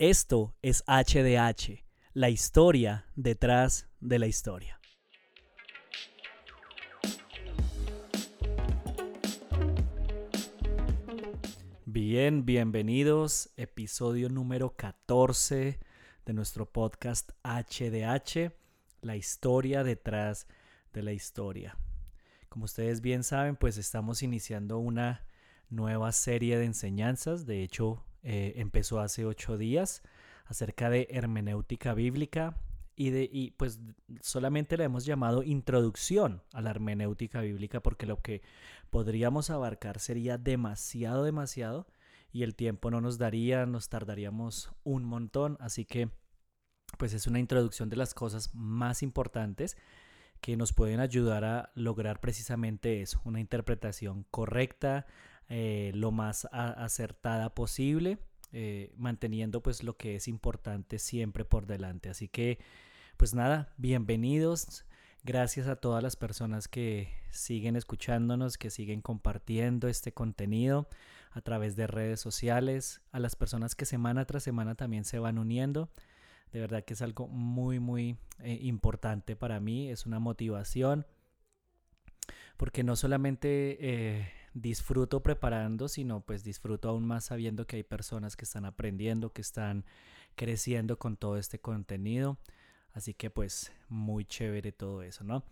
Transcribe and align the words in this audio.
Esto 0.00 0.54
es 0.62 0.84
HDH, 0.86 1.84
la 2.12 2.30
historia 2.30 3.06
detrás 3.16 3.88
de 3.98 4.20
la 4.20 4.28
historia. 4.28 4.78
Bien, 11.84 12.46
bienvenidos, 12.46 13.50
episodio 13.56 14.28
número 14.28 14.76
14 14.76 15.80
de 16.24 16.32
nuestro 16.32 16.70
podcast 16.70 17.32
HDH, 17.42 18.52
la 19.00 19.16
historia 19.16 19.82
detrás 19.82 20.46
de 20.92 21.02
la 21.02 21.12
historia. 21.12 21.76
Como 22.48 22.66
ustedes 22.66 23.00
bien 23.00 23.24
saben, 23.24 23.56
pues 23.56 23.76
estamos 23.78 24.22
iniciando 24.22 24.78
una 24.78 25.26
nueva 25.70 26.12
serie 26.12 26.56
de 26.56 26.66
enseñanzas, 26.66 27.46
de 27.46 27.64
hecho 27.64 28.04
eh, 28.22 28.54
empezó 28.56 29.00
hace 29.00 29.24
ocho 29.24 29.56
días 29.56 30.02
acerca 30.46 30.90
de 30.90 31.08
hermenéutica 31.10 31.94
bíblica 31.94 32.56
y, 32.96 33.10
de, 33.10 33.28
y 33.30 33.52
pues 33.52 33.80
solamente 34.20 34.76
le 34.76 34.84
hemos 34.84 35.04
llamado 35.04 35.42
introducción 35.42 36.42
a 36.52 36.60
la 36.60 36.70
hermenéutica 36.70 37.40
bíblica 37.40 37.80
porque 37.80 38.06
lo 38.06 38.20
que 38.20 38.42
podríamos 38.90 39.50
abarcar 39.50 40.00
sería 40.00 40.36
demasiado, 40.38 41.22
demasiado 41.22 41.86
y 42.32 42.42
el 42.42 42.54
tiempo 42.54 42.90
no 42.90 43.00
nos 43.00 43.18
daría, 43.18 43.66
nos 43.66 43.88
tardaríamos 43.88 44.72
un 44.82 45.04
montón, 45.04 45.56
así 45.60 45.84
que 45.84 46.10
pues 46.96 47.12
es 47.12 47.26
una 47.26 47.38
introducción 47.38 47.88
de 47.88 47.96
las 47.96 48.14
cosas 48.14 48.54
más 48.54 49.02
importantes 49.02 49.76
que 50.40 50.56
nos 50.56 50.72
pueden 50.72 51.00
ayudar 51.00 51.44
a 51.44 51.70
lograr 51.74 52.20
precisamente 52.20 53.02
eso, 53.02 53.20
una 53.24 53.40
interpretación 53.40 54.24
correcta, 54.30 55.06
eh, 55.48 55.92
lo 55.94 56.10
más 56.12 56.46
acertada 56.52 57.54
posible, 57.54 58.18
eh, 58.52 58.92
manteniendo 58.96 59.62
pues 59.62 59.82
lo 59.82 59.96
que 59.96 60.16
es 60.16 60.28
importante 60.28 60.98
siempre 60.98 61.44
por 61.44 61.66
delante. 61.66 62.10
Así 62.10 62.28
que 62.28 62.58
pues 63.16 63.34
nada, 63.34 63.72
bienvenidos. 63.78 64.84
Gracias 65.24 65.66
a 65.66 65.76
todas 65.76 66.02
las 66.02 66.16
personas 66.16 66.68
que 66.68 67.12
siguen 67.30 67.76
escuchándonos, 67.76 68.58
que 68.58 68.70
siguen 68.70 69.00
compartiendo 69.00 69.88
este 69.88 70.12
contenido 70.12 70.88
a 71.32 71.40
través 71.40 71.76
de 71.76 71.86
redes 71.86 72.20
sociales, 72.20 73.00
a 73.10 73.18
las 73.18 73.34
personas 73.34 73.74
que 73.74 73.86
semana 73.86 74.24
tras 74.24 74.42
semana 74.42 74.74
también 74.74 75.04
se 75.04 75.18
van 75.18 75.38
uniendo. 75.38 75.90
De 76.52 76.60
verdad 76.60 76.84
que 76.84 76.94
es 76.94 77.02
algo 77.02 77.26
muy, 77.26 77.80
muy 77.80 78.16
eh, 78.38 78.58
importante 78.62 79.34
para 79.34 79.60
mí, 79.60 79.90
es 79.90 80.06
una 80.06 80.18
motivación, 80.18 81.06
porque 82.56 82.84
no 82.84 82.96
solamente 82.96 84.32
disfruto 84.60 85.22
preparando, 85.22 85.88
sino 85.88 86.20
pues 86.20 86.44
disfruto 86.44 86.88
aún 86.88 87.06
más 87.06 87.26
sabiendo 87.26 87.66
que 87.66 87.76
hay 87.76 87.82
personas 87.82 88.36
que 88.36 88.44
están 88.44 88.64
aprendiendo, 88.64 89.32
que 89.32 89.40
están 89.40 89.84
creciendo 90.34 90.98
con 90.98 91.16
todo 91.16 91.36
este 91.36 91.60
contenido. 91.60 92.38
Así 92.92 93.14
que 93.14 93.30
pues 93.30 93.72
muy 93.88 94.24
chévere 94.24 94.72
todo 94.72 95.02
eso, 95.02 95.24
¿no? 95.24 95.44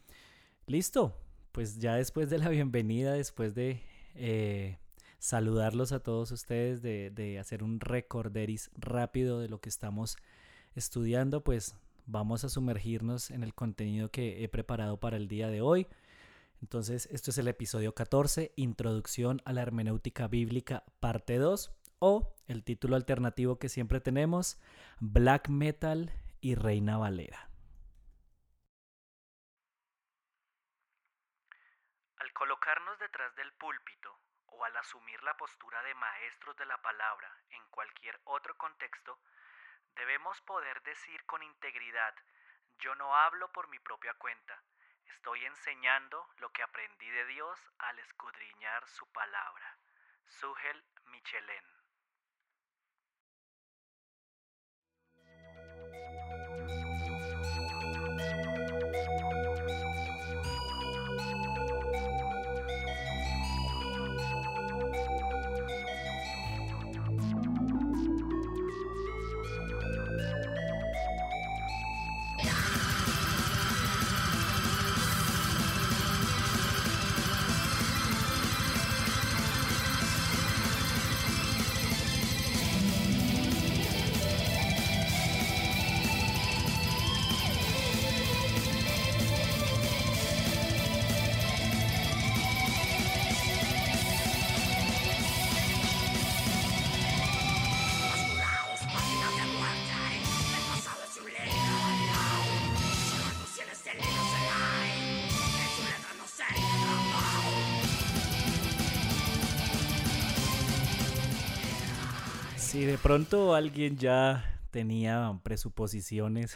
Listo, 0.66 1.16
pues 1.52 1.78
ya 1.78 1.96
después 1.96 2.30
de 2.30 2.38
la 2.38 2.48
bienvenida, 2.50 3.12
después 3.12 3.54
de 3.54 3.82
eh, 4.14 4.78
saludarlos 5.18 5.92
a 5.92 6.00
todos 6.00 6.30
ustedes, 6.32 6.82
de, 6.82 7.10
de 7.10 7.38
hacer 7.38 7.62
un 7.62 7.80
recorderis 7.80 8.70
rápido 8.76 9.40
de 9.40 9.48
lo 9.48 9.60
que 9.60 9.68
estamos 9.68 10.16
estudiando, 10.74 11.42
pues 11.42 11.76
vamos 12.06 12.44
a 12.44 12.48
sumergirnos 12.48 13.30
en 13.30 13.42
el 13.42 13.54
contenido 13.54 14.10
que 14.10 14.42
he 14.42 14.48
preparado 14.48 14.98
para 14.98 15.16
el 15.16 15.28
día 15.28 15.48
de 15.48 15.60
hoy. 15.60 15.86
Entonces, 16.62 17.06
esto 17.06 17.30
es 17.30 17.38
el 17.38 17.48
episodio 17.48 17.94
14, 17.94 18.52
Introducción 18.56 19.42
a 19.44 19.52
la 19.52 19.62
Hermenéutica 19.62 20.26
Bíblica, 20.26 20.84
parte 21.00 21.36
2, 21.36 21.70
o 21.98 22.34
el 22.48 22.64
título 22.64 22.96
alternativo 22.96 23.58
que 23.58 23.68
siempre 23.68 24.00
tenemos, 24.00 24.58
Black 25.00 25.48
Metal 25.48 26.12
y 26.40 26.54
Reina 26.54 26.96
Valera. 26.96 27.48
Al 32.16 32.32
colocarnos 32.32 32.98
detrás 32.98 33.34
del 33.36 33.52
púlpito 33.54 34.18
o 34.46 34.64
al 34.64 34.76
asumir 34.76 35.22
la 35.22 35.36
postura 35.36 35.82
de 35.82 35.94
maestros 35.94 36.56
de 36.56 36.66
la 36.66 36.80
palabra 36.80 37.30
en 37.50 37.62
cualquier 37.70 38.18
otro 38.24 38.56
contexto, 38.56 39.18
debemos 39.94 40.40
poder 40.42 40.82
decir 40.82 41.24
con 41.26 41.42
integridad, 41.42 42.14
yo 42.78 42.94
no 42.94 43.14
hablo 43.14 43.50
por 43.52 43.68
mi 43.68 43.78
propia 43.78 44.14
cuenta, 44.14 44.62
Estoy 45.08 45.44
enseñando 45.44 46.28
lo 46.38 46.50
que 46.52 46.62
aprendí 46.62 47.08
de 47.08 47.26
Dios 47.26 47.58
al 47.78 47.98
escudriñar 47.98 48.86
su 48.88 49.06
palabra. 49.12 49.78
Sugel 50.26 50.84
Michelén. 51.06 51.85
Si 112.76 112.84
de 112.84 112.98
pronto 112.98 113.54
alguien 113.54 113.96
ya 113.96 114.60
tenía 114.70 115.40
presuposiciones 115.42 116.54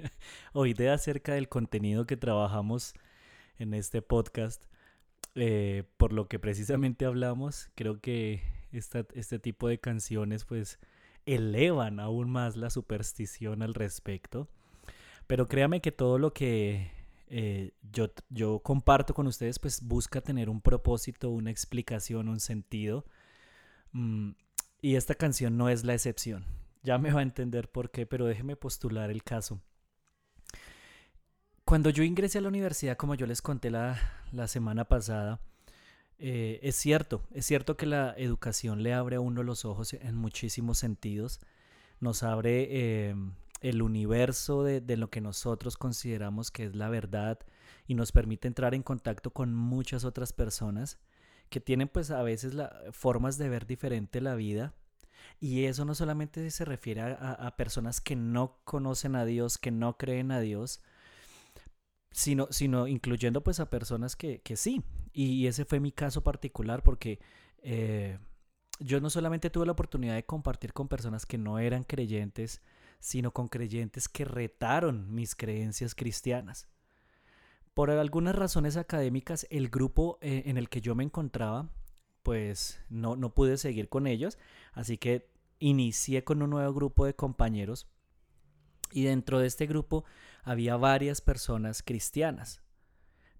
o 0.54 0.64
ideas 0.64 1.02
acerca 1.02 1.34
del 1.34 1.50
contenido 1.50 2.06
que 2.06 2.16
trabajamos 2.16 2.94
en 3.58 3.74
este 3.74 4.00
podcast, 4.00 4.64
eh, 5.34 5.84
por 5.98 6.14
lo 6.14 6.26
que 6.26 6.38
precisamente 6.38 7.04
hablamos, 7.04 7.68
creo 7.74 8.00
que 8.00 8.42
este 8.72 9.38
tipo 9.38 9.68
de 9.68 9.78
canciones 9.78 10.46
pues 10.46 10.78
elevan 11.26 12.00
aún 12.00 12.30
más 12.30 12.56
la 12.56 12.70
superstición 12.70 13.60
al 13.60 13.74
respecto. 13.74 14.48
Pero 15.26 15.48
créame 15.48 15.82
que 15.82 15.92
todo 15.92 16.18
lo 16.18 16.32
que 16.32 16.90
eh, 17.26 17.72
yo, 17.92 18.10
yo 18.30 18.60
comparto 18.60 19.12
con 19.12 19.26
ustedes 19.26 19.58
pues 19.58 19.82
busca 19.82 20.22
tener 20.22 20.48
un 20.48 20.62
propósito, 20.62 21.28
una 21.28 21.50
explicación, 21.50 22.30
un 22.30 22.40
sentido. 22.40 23.04
Mm, 23.92 24.30
y 24.80 24.96
esta 24.96 25.14
canción 25.14 25.56
no 25.56 25.68
es 25.68 25.84
la 25.84 25.94
excepción. 25.94 26.44
Ya 26.82 26.98
me 26.98 27.12
va 27.12 27.20
a 27.20 27.24
entender 27.24 27.70
por 27.70 27.90
qué, 27.90 28.06
pero 28.06 28.26
déjeme 28.26 28.56
postular 28.56 29.10
el 29.10 29.22
caso. 29.22 29.60
Cuando 31.64 31.90
yo 31.90 32.02
ingresé 32.02 32.38
a 32.38 32.40
la 32.40 32.48
universidad, 32.48 32.96
como 32.96 33.14
yo 33.14 33.26
les 33.26 33.42
conté 33.42 33.70
la, 33.70 33.98
semana 34.46 34.86
pasada, 34.86 35.40
eh, 36.18 36.60
es 36.62 36.76
cierto, 36.76 37.22
es 37.32 37.44
cierto 37.44 37.76
que 37.76 37.86
la 37.86 38.14
educación 38.16 38.82
le 38.82 38.94
abre 38.94 39.16
a 39.16 39.20
uno 39.20 39.42
los 39.42 39.64
ojos 39.64 39.92
en 39.92 40.16
muchísimos 40.16 40.78
sentidos. 40.78 41.40
Nos 42.00 42.22
abre 42.22 42.68
eh, 42.70 43.14
el 43.60 43.82
universo 43.82 44.62
de, 44.62 44.80
de 44.80 44.96
lo 44.96 45.10
que 45.10 45.20
nosotros 45.20 45.76
consideramos 45.76 46.50
que 46.50 46.64
es 46.64 46.74
la 46.74 46.88
verdad 46.88 47.38
y 47.86 47.94
nos 47.94 48.12
permite 48.12 48.48
entrar 48.48 48.74
en 48.74 48.82
contacto 48.82 49.32
con 49.32 49.54
muchas 49.54 50.04
otras 50.04 50.32
personas 50.32 50.98
que 51.48 51.60
tienen 51.60 51.88
pues 51.88 52.10
a 52.10 52.22
veces 52.22 52.54
la, 52.54 52.72
formas 52.92 53.38
de 53.38 53.48
ver 53.48 53.66
diferente 53.66 54.20
la 54.20 54.34
vida. 54.34 54.74
Y 55.40 55.64
eso 55.66 55.84
no 55.84 55.94
solamente 55.94 56.50
se 56.50 56.64
refiere 56.64 57.00
a, 57.00 57.54
personas 57.56 58.00
que 58.00 58.16
no 58.16 58.58
conocen 58.64 59.14
a 59.14 59.24
Dios, 59.24 59.58
que 59.58 59.70
no 59.70 59.96
creen 59.96 60.32
a 60.32 60.40
Dios, 60.40 60.80
sino, 62.10 62.48
sino 62.50 62.88
incluyendo 62.88 63.42
pues 63.42 63.60
a 63.60 63.70
personas 63.70 64.16
que, 64.16 64.40
que 64.40 64.56
sí. 64.56 64.82
Y 65.12 65.46
ese 65.46 65.64
fue 65.64 65.80
mi 65.80 65.92
caso 65.92 66.22
particular 66.22 66.82
porque 66.82 67.20
eh, 67.62 68.18
yo 68.80 69.00
no 69.00 69.10
solamente 69.10 69.50
tuve 69.50 69.66
la 69.66 69.72
oportunidad 69.72 70.14
de 70.14 70.24
compartir 70.24 70.72
con 70.72 70.88
personas 70.88 71.26
que 71.26 71.38
no 71.38 71.58
eran 71.58 71.84
creyentes, 71.84 72.62
sino 73.00 73.32
con 73.32 73.48
creyentes 73.48 74.08
que 74.08 74.24
retaron 74.24 75.12
mis 75.14 75.34
creencias 75.34 75.94
cristianas. 75.94 76.68
Por 77.78 77.92
algunas 77.92 78.34
razones 78.34 78.76
académicas, 78.76 79.46
el 79.50 79.68
grupo 79.68 80.18
eh, 80.20 80.42
en 80.46 80.56
el 80.58 80.68
que 80.68 80.80
yo 80.80 80.96
me 80.96 81.04
encontraba, 81.04 81.70
pues 82.24 82.82
no, 82.88 83.14
no 83.14 83.32
pude 83.32 83.56
seguir 83.56 83.88
con 83.88 84.08
ellos, 84.08 84.36
así 84.72 84.98
que 84.98 85.30
inicié 85.60 86.24
con 86.24 86.42
un 86.42 86.50
nuevo 86.50 86.74
grupo 86.74 87.06
de 87.06 87.14
compañeros 87.14 87.86
y 88.90 89.04
dentro 89.04 89.38
de 89.38 89.46
este 89.46 89.68
grupo 89.68 90.04
había 90.42 90.76
varias 90.76 91.20
personas 91.20 91.84
cristianas. 91.84 92.62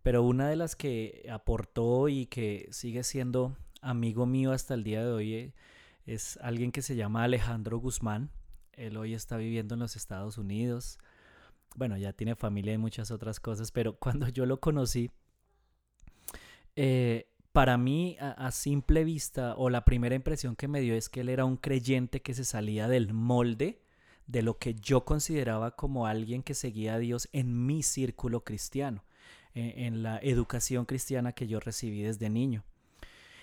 Pero 0.04 0.22
una 0.22 0.48
de 0.48 0.54
las 0.54 0.76
que 0.76 1.26
aportó 1.32 2.08
y 2.08 2.26
que 2.26 2.68
sigue 2.70 3.02
siendo 3.02 3.56
amigo 3.80 4.24
mío 4.24 4.52
hasta 4.52 4.74
el 4.74 4.84
día 4.84 5.04
de 5.04 5.10
hoy 5.10 5.34
eh, 5.34 5.54
es 6.06 6.38
alguien 6.42 6.70
que 6.70 6.82
se 6.82 6.94
llama 6.94 7.24
Alejandro 7.24 7.80
Guzmán. 7.80 8.30
Él 8.74 8.98
hoy 8.98 9.14
está 9.14 9.36
viviendo 9.36 9.74
en 9.74 9.80
los 9.80 9.96
Estados 9.96 10.38
Unidos. 10.38 11.00
Bueno, 11.76 11.96
ya 11.96 12.12
tiene 12.12 12.34
familia 12.34 12.72
y 12.72 12.78
muchas 12.78 13.10
otras 13.10 13.40
cosas, 13.40 13.72
pero 13.72 13.96
cuando 13.98 14.28
yo 14.28 14.46
lo 14.46 14.60
conocí, 14.60 15.10
eh, 16.76 17.28
para 17.52 17.76
mí, 17.76 18.16
a, 18.20 18.50
simple 18.52 19.02
vista, 19.02 19.54
o 19.56 19.68
la 19.68 19.84
primera 19.84 20.14
impresión 20.14 20.54
que 20.54 20.68
me 20.68 20.80
dio 20.80 20.94
es 20.94 21.08
que 21.08 21.22
él 21.22 21.28
era 21.28 21.44
un 21.44 21.56
creyente 21.56 22.22
que 22.22 22.34
se 22.34 22.44
salía 22.44 22.86
del 22.86 23.12
molde 23.12 23.82
de 24.28 24.42
lo 24.42 24.58
que 24.58 24.74
yo 24.74 25.04
consideraba 25.04 25.74
como 25.74 26.06
alguien 26.06 26.42
que 26.42 26.54
seguía 26.54 26.94
a 26.94 26.98
Dios 26.98 27.28
en 27.32 27.66
mi 27.66 27.82
círculo 27.82 28.44
cristiano, 28.44 29.02
e, 29.54 29.86
en 29.86 30.02
la 30.04 30.18
educación 30.22 30.84
cristiana 30.84 31.32
que 31.32 31.48
yo 31.48 31.58
recibí 31.58 32.02
desde 32.02 32.30
niño. 32.30 32.62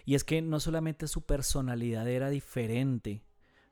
Y 0.05 0.15
es 0.15 0.23
que 0.23 0.41
no 0.41 0.59
solamente 0.59 1.07
su 1.07 1.23
personalidad 1.23 2.07
era 2.07 2.29
diferente, 2.29 3.23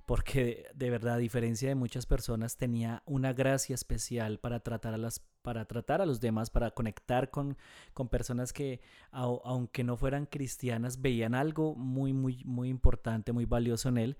porque 0.05 0.67
de 0.73 0.89
verdad, 0.89 1.15
a 1.15 1.17
diferencia 1.17 1.69
de 1.69 1.75
muchas 1.75 2.05
personas, 2.05 2.57
tenía 2.57 3.03
una 3.05 3.33
gracia 3.33 3.73
especial 3.73 4.39
para 4.39 4.59
tratar 4.59 4.93
a, 4.93 4.97
las, 4.97 5.21
para 5.41 5.65
tratar 5.65 6.01
a 6.01 6.05
los 6.05 6.19
demás, 6.19 6.49
para 6.49 6.71
conectar 6.71 7.29
con, 7.29 7.57
con 7.93 8.09
personas 8.09 8.51
que, 8.51 8.81
aunque 9.11 9.83
no 9.83 9.95
fueran 9.95 10.25
cristianas, 10.25 11.01
veían 11.01 11.35
algo 11.35 11.75
muy, 11.75 12.13
muy, 12.13 12.43
muy 12.43 12.69
importante, 12.69 13.31
muy 13.31 13.45
valioso 13.45 13.89
en 13.89 13.97
él, 13.97 14.17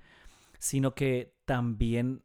sino 0.60 0.96
que 0.96 1.36
también 1.46 2.24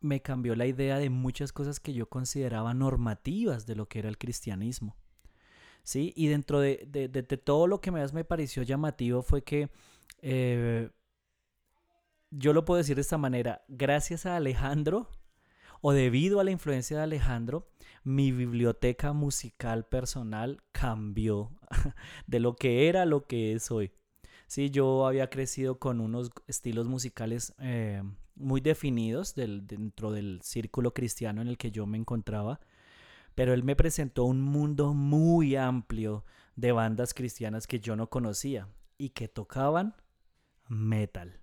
me 0.00 0.22
cambió 0.22 0.54
la 0.54 0.66
idea 0.66 0.98
de 0.98 1.10
muchas 1.10 1.52
cosas 1.52 1.80
que 1.80 1.92
yo 1.92 2.08
consideraba 2.08 2.72
normativas 2.72 3.66
de 3.66 3.74
lo 3.74 3.86
que 3.86 3.98
era 3.98 4.08
el 4.08 4.18
cristianismo. 4.18 4.96
¿Sí? 5.82 6.12
Y 6.16 6.26
dentro 6.28 6.60
de, 6.60 6.76
todo 7.44 7.66
lo 7.66 7.80
que 7.80 7.90
más 7.90 8.12
me 8.12 8.24
pareció 8.24 8.62
llamativo 8.62 9.22
fue 9.22 9.42
que 9.42 9.70
eh, 10.20 10.90
yo 12.30 12.52
lo 12.52 12.64
puedo 12.64 12.78
decir 12.78 12.96
de 12.96 13.02
esta 13.02 13.18
manera, 13.18 13.64
gracias 13.68 14.26
a 14.26 14.36
Alejandro 14.36 15.08
o 15.80 15.92
debido 15.92 16.40
a 16.40 16.44
la 16.44 16.50
influencia 16.50 16.96
de 16.96 17.02
Alejandro, 17.04 17.68
mi 18.04 18.32
biblioteca 18.32 19.12
musical 19.12 19.86
personal 19.86 20.62
cambió 20.72 21.52
de 22.26 22.40
lo 22.40 22.56
que 22.56 22.88
era 22.88 23.02
a 23.02 23.06
lo 23.06 23.26
que 23.26 23.52
es 23.52 23.70
hoy. 23.70 23.92
Sí, 24.46 24.70
yo 24.70 25.06
había 25.06 25.30
crecido 25.30 25.78
con 25.78 26.00
unos 26.00 26.30
estilos 26.46 26.88
musicales 26.88 27.54
eh, 27.60 28.02
muy 28.34 28.60
definidos 28.60 29.34
dentro 29.34 30.10
del 30.10 30.40
círculo 30.42 30.94
cristiano 30.94 31.42
en 31.42 31.48
el 31.48 31.58
que 31.58 31.70
yo 31.70 31.86
me 31.86 31.98
encontraba, 31.98 32.60
pero 33.34 33.52
él 33.52 33.62
me 33.62 33.76
presentó 33.76 34.24
un 34.24 34.40
mundo 34.40 34.94
muy 34.94 35.54
amplio 35.54 36.24
de 36.56 36.72
bandas 36.72 37.14
cristianas 37.14 37.66
que 37.66 37.78
yo 37.78 37.94
no 37.94 38.08
conocía 38.08 38.68
y 38.96 39.10
que 39.10 39.28
tocaban 39.28 39.94
metal 40.66 41.40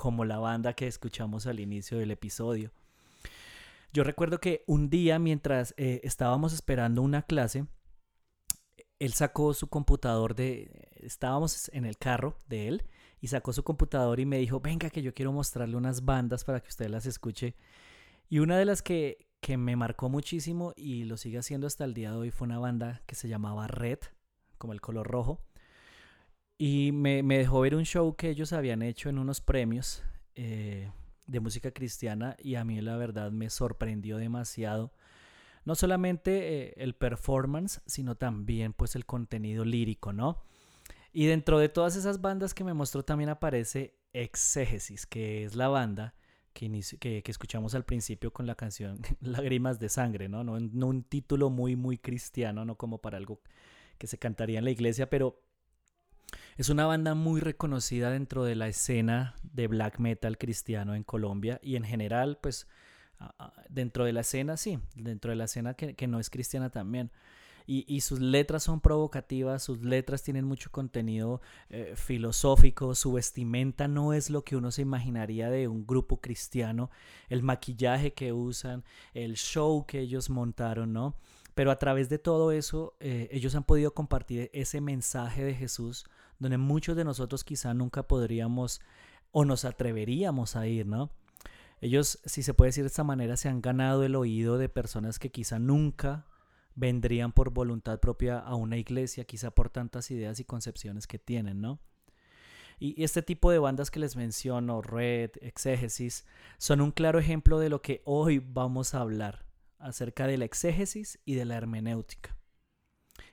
como 0.00 0.24
la 0.24 0.38
banda 0.38 0.72
que 0.72 0.86
escuchamos 0.86 1.46
al 1.46 1.60
inicio 1.60 1.98
del 1.98 2.10
episodio. 2.10 2.72
Yo 3.92 4.02
recuerdo 4.02 4.40
que 4.40 4.64
un 4.66 4.88
día 4.88 5.18
mientras 5.18 5.74
eh, 5.76 6.00
estábamos 6.04 6.54
esperando 6.54 7.02
una 7.02 7.20
clase, 7.20 7.66
él 8.98 9.12
sacó 9.12 9.52
su 9.52 9.68
computador 9.68 10.34
de... 10.34 10.88
Estábamos 11.02 11.70
en 11.74 11.84
el 11.84 11.98
carro 11.98 12.38
de 12.48 12.68
él 12.68 12.82
y 13.20 13.28
sacó 13.28 13.52
su 13.52 13.62
computador 13.62 14.20
y 14.20 14.24
me 14.24 14.38
dijo, 14.38 14.58
venga 14.60 14.88
que 14.88 15.02
yo 15.02 15.12
quiero 15.12 15.32
mostrarle 15.32 15.76
unas 15.76 16.02
bandas 16.06 16.44
para 16.44 16.60
que 16.60 16.70
usted 16.70 16.88
las 16.88 17.04
escuche. 17.04 17.54
Y 18.30 18.38
una 18.38 18.56
de 18.56 18.64
las 18.64 18.80
que, 18.80 19.28
que 19.42 19.58
me 19.58 19.76
marcó 19.76 20.08
muchísimo 20.08 20.72
y 20.76 21.04
lo 21.04 21.18
sigue 21.18 21.36
haciendo 21.36 21.66
hasta 21.66 21.84
el 21.84 21.92
día 21.92 22.12
de 22.12 22.16
hoy 22.16 22.30
fue 22.30 22.46
una 22.46 22.58
banda 22.58 23.02
que 23.04 23.16
se 23.16 23.28
llamaba 23.28 23.66
Red, 23.66 23.98
como 24.56 24.72
el 24.72 24.80
color 24.80 25.06
rojo. 25.06 25.42
Y 26.62 26.92
me, 26.92 27.22
dejó 27.22 27.60
ver 27.60 27.74
un 27.74 27.86
show 27.86 28.14
que 28.16 28.28
ellos 28.28 28.52
habían 28.52 28.82
hecho 28.82 29.08
en 29.08 29.18
unos 29.18 29.40
premios 29.40 30.02
eh, 30.34 30.90
de 31.26 31.40
música 31.40 31.70
cristiana 31.70 32.36
y 32.38 32.56
a 32.56 32.64
mí 32.64 32.78
la 32.82 32.98
verdad 32.98 33.30
me 33.30 33.48
sorprendió 33.48 34.18
demasiado. 34.18 34.92
No 35.64 35.74
solamente 35.74 36.66
eh, 36.66 36.74
el 36.76 36.94
performance, 36.94 37.80
sino 37.86 38.14
también 38.14 38.74
pues 38.74 38.94
el 38.94 39.06
contenido 39.06 39.64
lírico, 39.64 40.12
¿no? 40.12 40.42
Y 41.14 41.24
dentro 41.24 41.58
de 41.58 41.70
todas 41.70 41.96
esas 41.96 42.20
bandas 42.20 42.52
que 42.52 42.62
me 42.62 42.74
mostró 42.74 43.06
también 43.06 43.30
aparece 43.30 43.96
Exégesis, 44.12 45.06
que 45.06 45.44
es 45.44 45.54
la 45.54 45.68
banda 45.68 46.14
que, 46.52 46.68
que, 47.00 47.22
escuchamos 47.24 47.74
al 47.74 47.86
principio 47.86 48.34
con 48.34 48.46
la 48.46 48.54
canción 48.54 48.98
Lágrimas 49.22 49.78
de 49.78 49.88
Sangre, 49.88 50.28
¿no? 50.28 50.44
¿no? 50.44 50.60
No 50.60 50.88
un 50.88 51.04
título 51.04 51.48
muy, 51.48 51.74
muy 51.74 51.96
cristiano, 51.96 52.66
no 52.66 52.76
como 52.76 52.98
para 52.98 53.16
algo 53.16 53.40
que 53.96 54.06
se 54.06 54.18
cantaría 54.18 54.58
en 54.58 54.66
la 54.66 54.72
iglesia, 54.72 55.08
pero 55.08 55.40
es 56.56 56.68
una 56.68 56.86
banda 56.86 57.14
muy 57.14 57.40
reconocida 57.40 58.10
dentro 58.10 58.44
de 58.44 58.54
la 58.54 58.68
escena 58.68 59.34
de 59.42 59.66
black 59.66 59.98
metal 59.98 60.38
cristiano 60.38 60.94
en 60.94 61.04
Colombia 61.04 61.58
y 61.62 61.76
en 61.76 61.84
general, 61.84 62.38
pues 62.40 62.66
dentro 63.68 64.04
de 64.04 64.12
la 64.12 64.20
escena, 64.20 64.56
sí, 64.56 64.78
dentro 64.94 65.30
de 65.30 65.36
la 65.36 65.44
escena 65.44 65.74
que, 65.74 66.06
no 66.06 66.20
es 66.20 66.30
cristiana 66.30 66.70
también. 66.70 67.10
Y, 67.66 68.00
sus 68.00 68.18
letras 68.18 68.64
son 68.64 68.80
provocativas, 68.80 69.62
sus 69.62 69.80
letras 69.84 70.24
tienen 70.24 70.44
mucho 70.44 70.72
contenido 70.72 71.40
eh, 71.68 71.92
filosófico, 71.94 72.96
su 72.96 73.12
vestimenta 73.12 73.86
no 73.86 74.12
es 74.12 74.28
lo 74.28 74.42
que 74.42 74.56
uno 74.56 74.72
se 74.72 74.82
imaginaría 74.82 75.50
de 75.50 75.68
un 75.68 75.86
grupo 75.86 76.20
cristiano, 76.20 76.90
el 77.28 77.44
maquillaje 77.44 78.12
que 78.12 78.32
usan, 78.32 78.82
el 79.14 79.36
show 79.36 79.86
que 79.86 80.00
ellos 80.00 80.30
montaron, 80.30 80.92
¿no? 80.92 81.14
Pero 81.54 81.70
a 81.70 81.78
través 81.78 82.08
de 82.08 82.18
todo 82.18 82.50
eso, 82.50 82.96
eh, 82.98 83.28
ellos 83.30 83.54
han 83.54 83.62
podido 83.62 83.94
compartir 83.94 84.50
ese 84.52 84.80
mensaje 84.80 85.44
de 85.44 85.54
Jesús 85.54 86.06
donde 86.40 86.58
muchos 86.58 86.96
de 86.96 87.04
nosotros 87.04 87.44
quizá 87.44 87.72
nunca 87.74 88.02
podríamos 88.08 88.80
o 89.30 89.44
nos 89.44 89.64
atreveríamos 89.64 90.56
a 90.56 90.66
ir, 90.66 90.86
¿no? 90.86 91.10
Ellos, 91.80 92.18
si 92.24 92.42
se 92.42 92.52
puede 92.52 92.70
decir 92.70 92.82
de 92.82 92.88
esta 92.88 93.04
manera, 93.04 93.36
se 93.36 93.48
han 93.48 93.62
ganado 93.62 94.02
el 94.02 94.16
oído 94.16 94.58
de 94.58 94.68
personas 94.68 95.18
que 95.18 95.30
quizá 95.30 95.58
nunca 95.58 96.26
vendrían 96.74 97.32
por 97.32 97.50
voluntad 97.50 98.00
propia 98.00 98.38
a 98.38 98.54
una 98.54 98.76
iglesia, 98.76 99.24
quizá 99.24 99.50
por 99.50 99.70
tantas 99.70 100.10
ideas 100.10 100.40
y 100.40 100.44
concepciones 100.44 101.06
que 101.06 101.18
tienen, 101.18 101.60
¿no? 101.60 101.80
Y 102.78 103.04
este 103.04 103.20
tipo 103.20 103.50
de 103.50 103.58
bandas 103.58 103.90
que 103.90 104.00
les 104.00 104.16
menciono, 104.16 104.80
Red, 104.80 105.32
Exégesis, 105.42 106.24
son 106.56 106.80
un 106.80 106.92
claro 106.92 107.18
ejemplo 107.18 107.58
de 107.58 107.68
lo 107.68 107.82
que 107.82 108.00
hoy 108.06 108.38
vamos 108.38 108.94
a 108.94 109.00
hablar 109.00 109.44
acerca 109.78 110.26
de 110.26 110.38
la 110.38 110.46
exégesis 110.46 111.18
y 111.26 111.34
de 111.34 111.44
la 111.44 111.56
hermenéutica. 111.56 112.39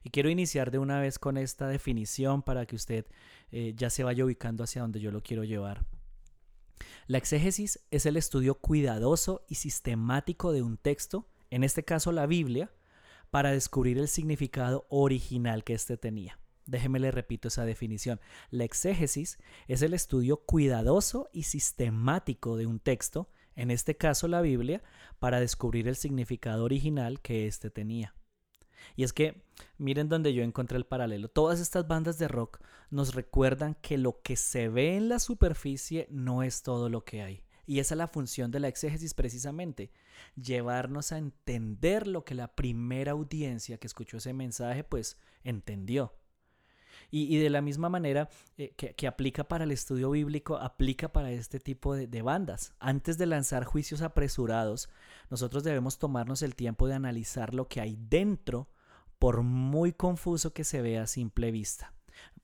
Y 0.07 0.09
quiero 0.09 0.29
iniciar 0.29 0.71
de 0.71 0.79
una 0.79 1.01
vez 1.01 1.19
con 1.19 1.35
esta 1.35 1.67
definición 1.67 2.41
para 2.41 2.65
que 2.65 2.77
usted 2.77 3.07
eh, 3.51 3.73
ya 3.75 3.89
se 3.89 4.05
vaya 4.05 4.23
ubicando 4.23 4.63
hacia 4.63 4.81
donde 4.81 5.01
yo 5.01 5.11
lo 5.11 5.21
quiero 5.21 5.43
llevar. 5.43 5.85
La 7.07 7.17
exégesis 7.17 7.81
es 7.91 8.05
el 8.05 8.15
estudio 8.15 8.55
cuidadoso 8.55 9.43
y 9.49 9.55
sistemático 9.55 10.53
de 10.53 10.61
un 10.61 10.77
texto, 10.77 11.27
en 11.49 11.65
este 11.65 11.83
caso 11.83 12.13
la 12.13 12.25
Biblia, 12.25 12.71
para 13.31 13.51
descubrir 13.51 13.97
el 13.97 14.07
significado 14.07 14.85
original 14.87 15.65
que 15.65 15.73
éste 15.73 15.97
tenía. 15.97 16.39
Déjeme 16.65 16.99
le 16.99 17.11
repito 17.11 17.49
esa 17.49 17.65
definición. 17.65 18.21
La 18.49 18.63
exégesis 18.63 19.37
es 19.67 19.81
el 19.81 19.93
estudio 19.93 20.37
cuidadoso 20.37 21.29
y 21.33 21.43
sistemático 21.43 22.55
de 22.55 22.65
un 22.65 22.79
texto, 22.79 23.29
en 23.57 23.71
este 23.71 23.97
caso 23.97 24.29
la 24.29 24.39
Biblia, 24.39 24.83
para 25.19 25.41
descubrir 25.41 25.89
el 25.89 25.97
significado 25.97 26.63
original 26.63 27.19
que 27.19 27.45
éste 27.45 27.69
tenía. 27.69 28.16
Y 28.95 29.03
es 29.03 29.13
que, 29.13 29.43
miren 29.77 30.09
donde 30.09 30.33
yo 30.33 30.43
encontré 30.43 30.77
el 30.77 30.85
paralelo. 30.85 31.29
Todas 31.29 31.59
estas 31.59 31.87
bandas 31.87 32.17
de 32.17 32.27
rock 32.27 32.59
nos 32.89 33.15
recuerdan 33.15 33.75
que 33.81 33.97
lo 33.97 34.21
que 34.21 34.35
se 34.35 34.69
ve 34.69 34.95
en 34.95 35.09
la 35.09 35.19
superficie 35.19 36.07
no 36.09 36.43
es 36.43 36.63
todo 36.63 36.89
lo 36.89 37.03
que 37.03 37.21
hay. 37.21 37.43
Y 37.65 37.79
esa 37.79 37.95
es 37.95 37.97
la 37.97 38.07
función 38.07 38.49
de 38.49 38.61
la 38.61 38.69
exégesis 38.69 39.13
precisamente, 39.13 39.91
llevarnos 40.41 41.11
a 41.11 41.17
entender 41.17 42.07
lo 42.07 42.23
que 42.23 42.33
la 42.33 42.55
primera 42.55 43.11
audiencia 43.11 43.77
que 43.77 43.87
escuchó 43.87 44.17
ese 44.17 44.33
mensaje 44.33 44.85
pues 44.85 45.17
entendió. 45.43 46.13
Y, 47.09 47.37
de 47.37 47.49
la 47.49 47.61
misma 47.61 47.87
manera 47.87 48.29
eh, 48.57 48.73
que, 48.75 49.07
aplica 49.07 49.45
para 49.45 49.63
el 49.63 49.71
estudio 49.71 50.11
bíblico, 50.11 50.57
aplica 50.57 51.07
para 51.07 51.31
este 51.31 51.59
tipo 51.59 51.95
de, 51.95 52.21
bandas. 52.21 52.73
Antes 52.79 53.17
de 53.17 53.25
lanzar 53.25 53.63
juicios 53.63 54.01
apresurados, 54.01 54.89
nosotros 55.29 55.63
debemos 55.63 55.99
tomarnos 55.99 56.41
el 56.41 56.55
tiempo 56.55 56.87
de 56.87 56.95
analizar 56.95 57.53
lo 57.53 57.67
que 57.67 57.79
hay 57.79 57.97
dentro, 57.97 58.67
por 59.19 59.41
muy 59.41 59.93
confuso 59.93 60.53
que 60.53 60.63
se 60.63 60.81
vea 60.81 61.03
a 61.03 61.07
simple 61.07 61.51
vista. 61.51 61.93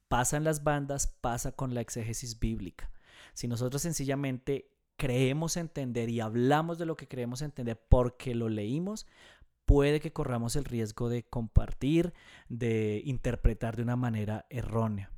Pasa 0.08 0.38
en 0.38 0.43
las 0.43 0.63
bandas, 0.63 1.08
pasa 1.08 1.51
con 1.51 1.74
la 1.74 1.82
exégesis 1.82 2.39
bíblica. 2.39 2.89
Si 3.34 3.48
nosotros 3.48 3.82
sencillamente 3.82 4.70
creemos 4.96 5.58
entender 5.58 6.10
y 6.10 6.22
hablamos 6.22 6.77
de 6.77 6.86
lo 6.86 6.96
que 6.96 7.08
creemos 7.08 7.41
entender 7.41 7.79
porque 7.89 8.34
lo 8.36 8.50
leímos, 8.50 9.08
puede 9.65 10.00
que 10.00 10.13
corramos 10.13 10.55
el 10.55 10.65
riesgo 10.65 11.10
de 11.10 11.24
compartir, 11.24 12.13
de 12.50 13.01
interpretar 13.05 13.75
de 13.75 13.84
una 13.84 13.96
manera 13.96 14.46
errónea. 14.50 15.12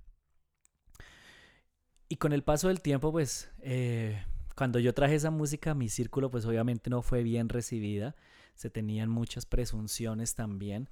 Y 2.08 2.18
con 2.18 2.34
el 2.34 2.44
paso 2.44 2.68
del 2.68 2.82
tiempo, 2.82 3.12
pues, 3.12 3.50
eh, 3.62 4.24
cuando 4.56 4.80
yo 4.80 4.94
traje 4.94 5.16
esa 5.16 5.32
música 5.32 5.72
a 5.72 5.76
mi 5.76 5.90
círculo, 5.90 6.30
pues 6.30 6.46
obviamente 6.46 6.90
no 6.90 7.02
fue 7.02 7.24
bien 7.24 7.50
recibida. 7.50 8.16
Se 8.54 8.70
tenían 8.70 9.10
muchas 9.10 9.46
presunciones 9.46 10.36
también. 10.36 10.90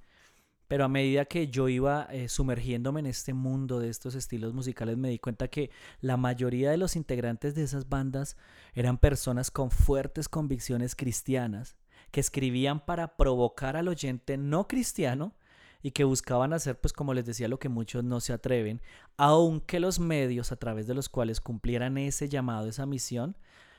Pero 0.66 0.84
a 0.84 0.88
medida 0.88 1.26
que 1.26 1.48
yo 1.48 1.68
iba 1.68 2.08
eh, 2.10 2.28
sumergiéndome 2.28 3.00
en 3.00 3.06
este 3.06 3.34
mundo 3.34 3.80
de 3.80 3.90
estos 3.90 4.14
estilos 4.14 4.54
musicales, 4.54 4.96
me 4.96 5.10
di 5.10 5.18
cuenta 5.18 5.48
que 5.48 5.70
la 6.00 6.16
mayoría 6.16 6.70
de 6.70 6.78
los 6.78 6.96
integrantes 6.96 7.54
de 7.54 7.64
esas 7.64 7.88
bandas 7.88 8.36
eran 8.72 8.98
personas 8.98 9.50
con 9.50 9.70
fuertes 9.70 10.28
convicciones 10.28 10.96
cristianas, 10.96 11.76
que 12.14 12.20
escribían 12.20 12.78
para 12.78 13.16
provocar 13.16 13.76
al 13.76 13.88
oyente 13.88 14.36
no 14.36 14.68
cristiano 14.68 15.34
y 15.82 15.90
que 15.90 16.04
buscaban 16.04 16.52
hacer, 16.52 16.80
pues 16.80 16.92
como 16.92 17.12
les 17.12 17.26
decía, 17.26 17.48
lo 17.48 17.58
que 17.58 17.68
muchos 17.68 18.04
no 18.04 18.20
se 18.20 18.32
atreven, 18.32 18.80
aunque 19.16 19.80
los 19.80 19.98
medios 19.98 20.52
a 20.52 20.56
través 20.56 20.86
de 20.86 20.94
los 20.94 21.08
cuales 21.08 21.40
cumplieran 21.40 21.98
ese 21.98 22.28
llamado, 22.28 22.68
esa 22.68 22.86
misión, 22.86 23.36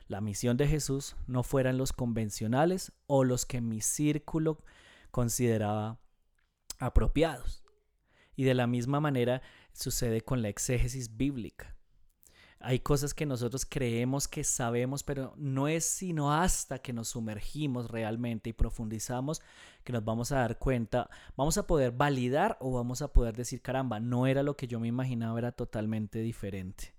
la 0.10 0.20
misión 0.20 0.58
de 0.58 0.68
Jesús, 0.68 1.16
no 1.28 1.44
fueran 1.44 1.78
los 1.78 1.94
convencionales 1.94 2.92
o 3.08 3.24
los 3.24 3.46
que 3.46 3.62
mi 3.62 3.80
círculo 3.80 4.62
consideraba 5.12 5.98
apropiados. 6.78 7.64
Y 8.36 8.44
de 8.44 8.54
la 8.54 8.68
misma 8.68 9.00
manera 9.00 9.42
sucede 9.72 10.20
con 10.20 10.42
la 10.42 10.50
exégesis 10.50 11.16
bíblica. 11.16 11.75
Hay 12.66 12.80
cosas 12.80 13.14
que 13.14 13.28
nosotros 13.28 13.64
creemos 13.64 14.28
que 14.28 14.44
sabemos, 14.44 15.04
pero 15.04 15.36
no 15.38 15.68
es 15.68 15.86
sino 15.86 16.34
hasta 16.34 16.80
que 16.80 16.94
nos 16.94 17.10
sumergimos 17.10 17.92
realmente 17.92 18.50
y 18.50 18.54
profundizamos 18.54 19.44
que 19.84 19.94
nos 19.94 20.04
vamos 20.04 20.32
a 20.32 20.38
dar 20.38 20.58
cuenta, 20.58 21.08
vamos 21.38 21.60
a 21.60 21.68
poder 21.68 21.92
validar 21.92 22.58
o 22.60 22.72
vamos 22.72 23.04
a 23.04 23.14
poder 23.14 23.36
decir, 23.36 23.62
caramba, 23.62 24.00
no 24.00 24.26
era 24.26 24.42
lo 24.42 24.58
que 24.58 24.68
yo 24.68 24.80
me 24.80 24.88
imaginaba, 24.88 25.38
era 25.38 25.52
totalmente 25.52 26.22
diferente. 26.22 26.96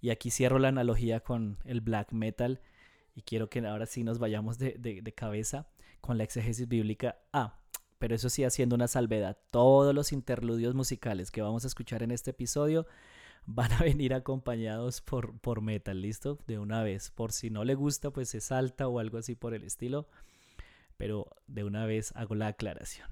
Y 0.00 0.10
aquí 0.10 0.30
cierro 0.30 0.60
la 0.60 0.68
analogía 0.68 1.18
con 1.18 1.58
el 1.64 1.80
black 1.80 2.12
metal 2.12 2.60
y 3.16 3.22
quiero 3.22 3.50
que 3.50 3.66
ahora 3.66 3.86
sí 3.86 4.04
nos 4.04 4.20
vayamos 4.20 4.56
de, 4.58 5.12
cabeza 5.16 5.66
con 6.00 6.16
la 6.16 6.22
exégesis 6.22 6.68
bíblica. 6.68 7.18
Ah, 7.32 7.58
pero 7.98 8.14
eso 8.14 8.30
sí 8.30 8.44
haciendo 8.44 8.76
una 8.76 8.86
salvedad. 8.86 9.36
Todos 9.50 9.92
los 9.96 10.12
interludios 10.12 10.76
musicales 10.76 11.32
que 11.32 11.42
vamos 11.42 11.64
a 11.64 11.66
escuchar 11.66 12.04
en 12.04 12.12
este 12.12 12.30
episodio 12.30 12.86
van 13.46 13.72
a 13.72 13.82
venir 13.82 14.14
acompañados 14.14 15.00
por, 15.00 15.38
por 15.40 15.60
metal, 15.60 16.02
¿listo? 16.02 16.38
De 16.46 16.58
una 16.58 16.82
vez. 16.82 17.10
Por 17.10 17.32
si 17.32 17.50
no 17.50 17.64
le 17.64 17.74
gusta, 17.74 18.10
pues 18.10 18.28
se 18.28 18.40
salta 18.40 18.88
o 18.88 18.98
algo 18.98 19.18
así 19.18 19.34
por 19.34 19.54
el 19.54 19.64
estilo. 19.64 20.08
Pero 20.96 21.26
de 21.46 21.64
una 21.64 21.86
vez 21.86 22.12
hago 22.16 22.34
la 22.34 22.48
aclaración. 22.48 23.08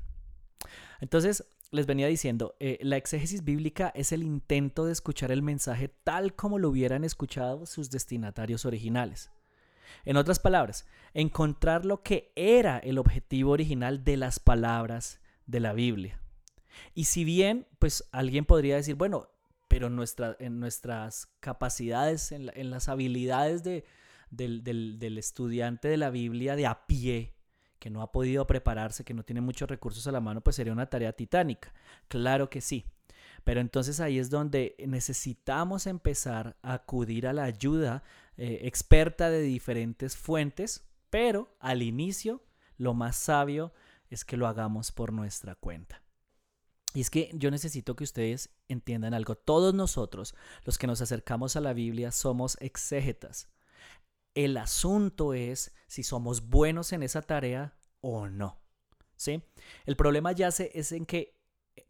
Entonces, 1.00 1.44
les 1.70 1.86
venía 1.86 2.06
diciendo, 2.06 2.56
eh, 2.60 2.78
la 2.82 2.96
exégesis 2.96 3.44
bíblica 3.44 3.92
es 3.94 4.12
el 4.12 4.22
intento 4.22 4.86
de 4.86 4.92
escuchar 4.92 5.30
el 5.30 5.42
mensaje 5.42 5.88
tal 5.88 6.34
como 6.34 6.58
lo 6.58 6.70
hubieran 6.70 7.04
escuchado 7.04 7.66
sus 7.66 7.90
destinatarios 7.90 8.64
originales. 8.64 9.30
En 10.04 10.16
otras 10.16 10.38
palabras, 10.38 10.86
encontrar 11.14 11.84
lo 11.84 12.02
que 12.02 12.32
era 12.36 12.78
el 12.78 12.98
objetivo 12.98 13.52
original 13.52 14.04
de 14.04 14.16
las 14.16 14.38
palabras 14.38 15.20
de 15.46 15.60
la 15.60 15.72
Biblia. 15.72 16.20
Y 16.94 17.04
si 17.04 17.24
bien, 17.24 17.66
pues 17.78 18.08
alguien 18.12 18.44
podría 18.44 18.76
decir, 18.76 18.94
bueno, 18.94 19.28
pero 19.76 19.90
nuestra, 19.90 20.34
en 20.38 20.58
nuestras 20.58 21.28
capacidades, 21.38 22.32
en, 22.32 22.70
las 22.70 22.88
habilidades 22.88 23.62
de, 23.62 23.84
del, 24.30 24.64
del 24.98 25.18
estudiante 25.18 25.86
de 25.86 25.98
la 25.98 26.08
Biblia 26.08 26.56
de 26.56 26.64
a 26.64 26.86
pie, 26.86 27.34
que 27.78 27.90
no 27.90 28.00
ha 28.00 28.10
podido 28.10 28.46
prepararse, 28.46 29.04
que 29.04 29.12
no 29.12 29.22
tiene 29.22 29.42
muchos 29.42 29.68
recursos 29.68 30.06
a 30.06 30.12
la 30.12 30.22
mano, 30.22 30.40
pues 30.40 30.56
sería 30.56 30.72
una 30.72 30.88
tarea 30.88 31.12
titánica. 31.12 31.74
Claro 32.08 32.48
que 32.48 32.62
sí. 32.62 32.86
Pero 33.44 33.60
entonces 33.60 34.00
ahí 34.00 34.18
es 34.18 34.30
donde 34.30 34.76
necesitamos 34.78 35.86
empezar 35.86 36.56
a 36.62 36.72
acudir 36.72 37.26
a 37.26 37.34
la 37.34 37.44
ayuda 37.44 38.02
eh, 38.38 38.60
experta 38.62 39.28
de 39.28 39.42
diferentes 39.42 40.16
fuentes, 40.16 40.88
pero 41.10 41.54
al 41.60 41.82
inicio 41.82 42.42
lo 42.78 42.94
más 42.94 43.16
sabio 43.16 43.74
es 44.08 44.24
que 44.24 44.38
lo 44.38 44.46
hagamos 44.46 44.90
por 44.90 45.12
nuestra 45.12 45.54
cuenta. 45.54 46.00
Y 46.94 47.00
es 47.00 47.10
que 47.10 47.30
yo 47.34 47.50
necesito 47.50 47.94
que 47.94 48.04
ustedes 48.04 48.50
entiendan 48.68 49.12
algo. 49.12 49.34
Todos 49.34 49.74
nosotros, 49.74 50.34
los 50.64 50.78
que 50.78 50.86
nos 50.86 51.02
acercamos 51.02 51.56
a 51.56 51.60
la 51.60 51.72
Biblia, 51.72 52.10
somos 52.10 52.56
exégetas. 52.60 53.48
El 54.34 54.56
asunto 54.56 55.34
es 55.34 55.74
si 55.86 56.02
somos 56.02 56.48
buenos 56.48 56.92
en 56.92 57.02
esa 57.02 57.22
tarea 57.22 57.76
o 58.00 58.28
no. 58.28 58.60
¿Sí? 59.16 59.42
El 59.86 59.96
problema 59.96 60.32
ya 60.32 60.48
es 60.48 60.92
en 60.92 61.06
que 61.06 61.36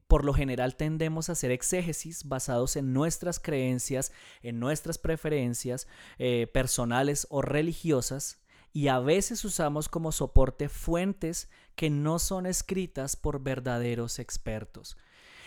por 0.07 0.25
lo 0.25 0.33
general 0.33 0.77
tendemos 0.77 1.29
a 1.29 1.33
hacer 1.33 1.51
exégesis 1.51 2.25
basados 2.25 2.77
en 2.77 2.93
nuestras 2.93 3.41
creencias, 3.41 4.13
en 4.43 4.61
nuestras 4.61 4.99
preferencias 4.99 5.89
eh, 6.19 6.47
personales 6.53 7.27
o 7.31 7.43
religiosas, 7.43 8.41
y 8.77 8.89
a 8.89 8.99
veces 8.99 9.43
usamos 9.47 9.89
como 9.89 10.13
soporte 10.13 10.69
fuentes 10.69 11.49
que 11.77 11.89
no 11.89 12.19
son 12.19 12.45
escritas 12.45 13.17
por 13.17 13.43
verdaderos 13.43 14.19
expertos. 14.19 14.99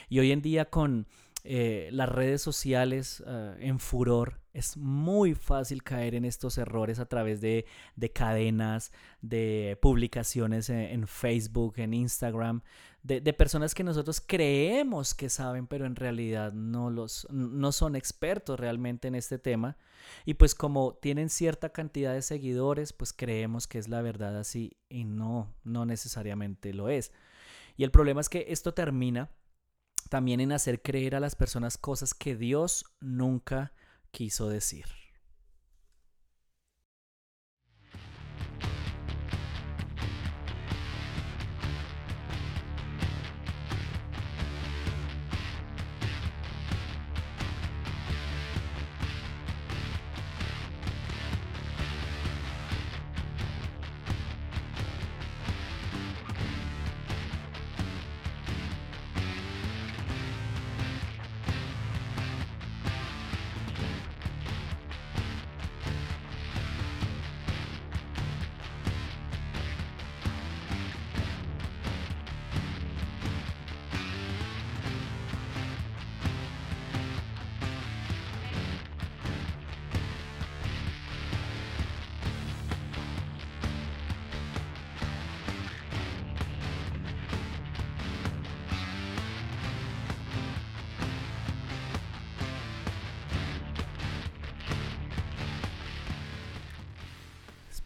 Y 0.09 0.17
hoy 0.17 0.31
en 0.31 0.41
día 0.41 0.71
con 0.71 1.05
eh, 1.43 1.89
las 1.91 2.09
redes 2.09 2.41
sociales 2.41 3.23
eh, 3.27 3.55
en 3.59 3.79
furor, 3.79 4.39
es 4.51 4.77
muy 4.77 5.35
fácil 5.35 5.83
caer 5.83 6.15
en 6.15 6.25
estos 6.25 6.57
errores 6.57 6.97
a 6.97 7.05
través 7.05 7.39
de, 7.39 7.67
cadenas, 8.15 8.91
de 9.21 9.77
publicaciones 9.79 10.71
en, 10.71 11.05
Facebook, 11.05 11.75
en 11.77 11.93
Instagram, 11.93 12.63
de, 13.03 13.33
personas 13.33 13.73
que 13.73 13.83
nosotros 13.83 14.21
creemos 14.25 15.13
que 15.13 15.29
saben, 15.29 15.67
pero 15.67 15.85
en 15.85 15.95
realidad 15.95 16.51
no, 16.53 16.89
los, 16.89 17.27
no 17.31 17.71
son 17.71 17.95
expertos 17.95 18.59
realmente 18.59 19.07
en 19.07 19.15
este 19.15 19.39
tema. 19.39 19.77
Y 20.25 20.35
pues 20.35 20.53
como 20.53 20.95
tienen 20.95 21.29
cierta 21.29 21.69
cantidad 21.69 22.13
de 22.13 22.21
seguidores, 22.21 22.93
pues 22.93 23.13
creemos 23.13 23.67
que 23.67 23.79
es 23.79 23.87
la 23.87 24.01
verdad 24.01 24.37
así 24.37 24.77
y 24.89 25.05
no, 25.05 25.53
no 25.63 25.85
necesariamente 25.85 26.73
lo 26.73 26.89
es. 26.89 27.11
Y 27.77 27.83
el 27.83 27.91
problema 27.91 28.21
es 28.21 28.29
que 28.29 28.45
esto 28.49 28.73
termina 28.73 29.29
también 30.09 30.41
en 30.41 30.51
hacer 30.51 30.81
creer 30.81 31.15
a 31.15 31.19
las 31.19 31.35
personas 31.35 31.77
cosas 31.77 32.13
que 32.13 32.35
Dios 32.35 32.85
nunca 32.99 33.71
quiso 34.11 34.49
decir. 34.49 34.98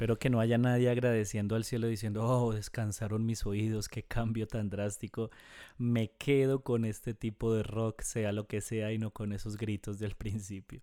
Espero 0.03 0.19
que 0.19 0.29
no 0.29 0.41
haya 0.41 0.57
nadie 0.57 0.89
agradeciendo 0.89 1.55
al 1.55 1.63
cielo 1.63 1.87
diciendo, 1.87 2.25
oh, 2.25 2.53
descansaron 2.53 3.25
mis 3.25 3.45
oídos, 3.45 3.87
qué 3.87 4.03
cambio 4.03 4.47
tan 4.47 4.69
drástico. 4.69 5.31
Me 5.77 6.11
quedo 6.11 6.61
con 6.61 6.83
este 6.83 7.13
tipo 7.13 7.53
de 7.53 7.63
rock, 7.63 8.01
sea 8.01 8.33
lo 8.33 8.45
que 8.45 8.59
sea, 8.59 8.91
y 8.91 8.97
no 8.97 9.11
con 9.11 9.31
esos 9.31 9.55
gritos 9.55 9.99
del 9.99 10.15
principio. 10.17 10.81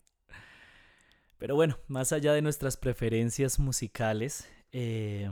Pero 1.36 1.54
bueno, 1.54 1.76
más 1.86 2.14
allá 2.14 2.32
de 2.32 2.40
nuestras 2.40 2.78
preferencias 2.78 3.58
musicales, 3.58 4.48
eh, 4.72 5.30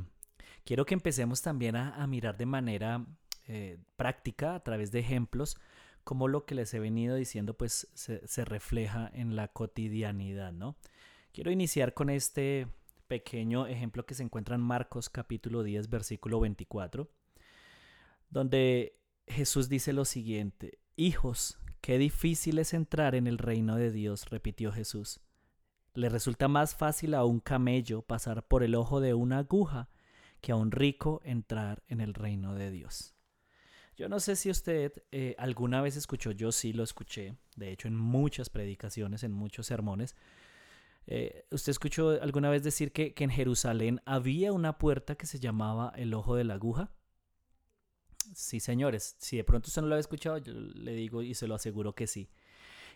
quiero 0.67 0.85
que 0.85 0.93
empecemos 0.93 1.41
también 1.41 1.75
a, 1.75 2.07
mirar 2.07 2.37
de 2.37 2.45
manera 2.45 3.07
eh, 3.47 3.79
práctica, 3.97 4.55
a 4.55 4.63
través 4.63 4.93
de 4.93 4.99
ejemplos, 4.99 5.57
cómo 6.05 6.29
lo 6.29 6.45
que 6.45 6.55
les 6.55 6.75
he 6.75 6.79
venido 6.79 7.17
diciendo 7.17 7.57
pues 7.57 7.89
se, 7.95 8.21
se 8.29 8.45
refleja 8.45 9.11
en 9.15 9.35
la 9.35 9.49
cotidianidad, 9.49 10.53
¿no? 10.53 10.77
Quiero 11.33 11.51
iniciar 11.51 11.95
con 11.95 12.11
este 12.11 12.67
pequeño 13.09 13.67
ejemplo 13.67 14.07
que 14.07 14.15
se 14.15 14.23
encuentra 14.23 14.55
en 14.55 14.61
Marcos 14.61 15.09
capítulo 15.09 15.63
10, 15.63 15.89
versículo 15.89 16.41
24, 16.41 17.11
donde 18.31 19.01
Jesús 19.27 19.69
dice 19.69 19.93
lo 19.93 20.05
siguiente, 20.05 20.79
Hijos, 20.95 21.59
qué 21.81 21.99
difícil 21.99 22.59
es 22.59 22.75
entrar 22.75 23.15
en 23.15 23.27
el 23.27 23.39
reino 23.39 23.77
de 23.77 23.91
Dios, 23.91 24.29
repitió 24.31 24.73
Jesús. 24.73 25.21
Le 25.95 26.09
resulta 26.09 26.49
más 26.49 26.75
fácil 26.75 27.15
a 27.15 27.25
un 27.25 27.41
camello 27.41 28.03
pasar 28.03 28.47
por 28.47 28.63
el 28.63 28.75
ojo 28.75 29.01
de 29.01 29.15
una 29.15 29.39
aguja 29.39 29.89
que 30.41 30.53
a 30.53 30.57
un 30.57 30.71
rico 30.71 31.21
entrar 31.25 31.83
en 31.89 32.01
el 32.01 32.15
reino 32.15 32.55
de 32.55 32.71
Dios. 32.71 33.15
Yo 33.97 34.09
no 34.09 34.21
sé 34.21 34.37
si 34.37 34.51
usted 34.51 34.93
eh, 35.11 35.35
alguna 35.39 35.81
vez 35.81 35.97
escuchó, 35.97 36.31
yo 36.31 36.53
sí 36.53 36.73
lo 36.73 36.85
escuché, 36.85 37.35
de 37.57 37.73
hecho 37.73 37.89
en 37.89 37.97
muchas 37.97 38.49
predicaciones, 38.49 39.25
en 39.25 39.33
muchos 39.33 39.67
sermones. 39.67 40.15
Eh, 41.11 41.47
¿Usted 41.51 41.71
escuchó 41.71 42.21
alguna 42.21 42.51
vez 42.51 42.63
decir 42.63 42.93
que, 42.93 43.15
en 43.17 43.31
Jerusalén 43.31 44.03
había 44.05 44.53
una 44.53 44.77
puerta 44.77 45.15
que 45.15 45.25
se 45.25 45.41
llamaba 45.41 45.91
el 45.97 46.13
ojo 46.13 46.37
de 46.37 46.45
la 46.45 46.55
aguja? 46.55 46.91
Sí, 48.35 48.61
señores, 48.61 49.17
si 49.19 49.39
de 49.39 49.45
pronto 49.45 49.69
usted 49.69 49.81
no 49.81 49.89
lo 49.89 49.95
había 49.95 50.01
escuchado, 50.01 50.37
yo 50.37 50.53
le 50.53 50.93
digo 50.93 51.23
y 51.23 51.33
se 51.33 51.49
lo 51.49 51.55
aseguro 51.55 51.95
que 51.95 52.07
sí. 52.07 52.31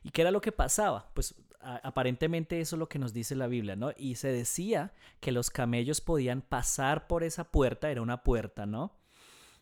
¿Y 0.02 0.10
qué 0.10 0.20
era 0.20 0.30
lo 0.30 0.42
que 0.42 0.52
pasaba? 0.52 1.10
Pues 1.14 1.34
aparentemente 1.60 2.60
eso 2.60 2.76
es 2.76 2.80
lo 2.80 2.88
que 2.88 2.98
nos 2.98 3.14
dice 3.14 3.34
la 3.34 3.46
Biblia, 3.46 3.76
¿no? 3.76 3.92
Y 3.96 4.16
se 4.16 4.28
decía 4.28 4.92
que 5.20 5.32
los 5.32 5.48
camellos 5.48 6.02
podían 6.02 6.42
pasar 6.42 7.06
por 7.06 7.22
esa 7.22 7.50
puerta, 7.50 7.90
era 7.90 8.02
una 8.02 8.22
puerta, 8.24 8.66
¿no? 8.66 8.98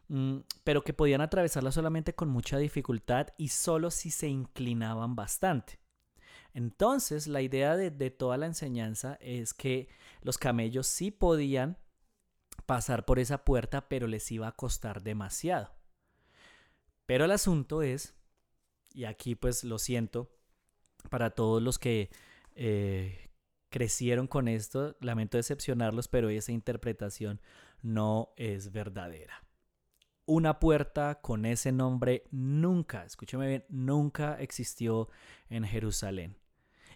Mm, 0.08 0.38
pero 0.64 0.82
que 0.82 0.92
podían 0.92 1.20
atravesarla 1.20 1.70
solamente 1.70 2.16
con 2.16 2.30
mucha 2.30 2.58
dificultad 2.58 3.28
y 3.38 3.48
solo 3.48 3.92
si 3.92 4.10
se 4.10 4.26
inclinaban 4.26 5.14
bastante. 5.14 5.79
Entonces, 6.52 7.26
la 7.26 7.42
idea 7.42 7.76
de, 7.76 8.10
toda 8.10 8.36
la 8.36 8.46
enseñanza 8.46 9.16
es 9.20 9.54
que 9.54 9.88
los 10.22 10.38
camellos 10.38 10.86
sí 10.86 11.10
podían 11.10 11.78
pasar 12.66 13.04
por 13.04 13.18
esa 13.18 13.44
puerta, 13.44 13.88
pero 13.88 14.06
les 14.06 14.30
iba 14.32 14.48
a 14.48 14.56
costar 14.56 15.02
demasiado. 15.02 15.74
Pero 17.06 17.24
el 17.24 17.30
asunto 17.30 17.82
es, 17.82 18.14
y 18.92 19.04
aquí 19.04 19.34
pues 19.34 19.64
lo 19.64 19.78
siento, 19.78 20.30
para 21.08 21.30
todos 21.30 21.62
los 21.62 21.78
que 21.78 22.10
eh, 22.54 23.30
crecieron 23.70 24.26
con 24.26 24.48
esto, 24.48 24.96
lamento 25.00 25.36
decepcionarlos, 25.36 26.08
pero 26.08 26.28
esa 26.28 26.52
interpretación 26.52 27.40
no 27.82 28.32
es 28.36 28.72
verdadera. 28.72 29.44
Una 30.26 30.60
puerta 30.60 31.20
con 31.20 31.44
ese 31.44 31.72
nombre 31.72 32.24
nunca, 32.30 33.04
escúcheme 33.04 33.48
bien, 33.48 33.64
nunca 33.68 34.38
existió 34.40 35.08
en 35.48 35.64
Jerusalén. 35.64 36.39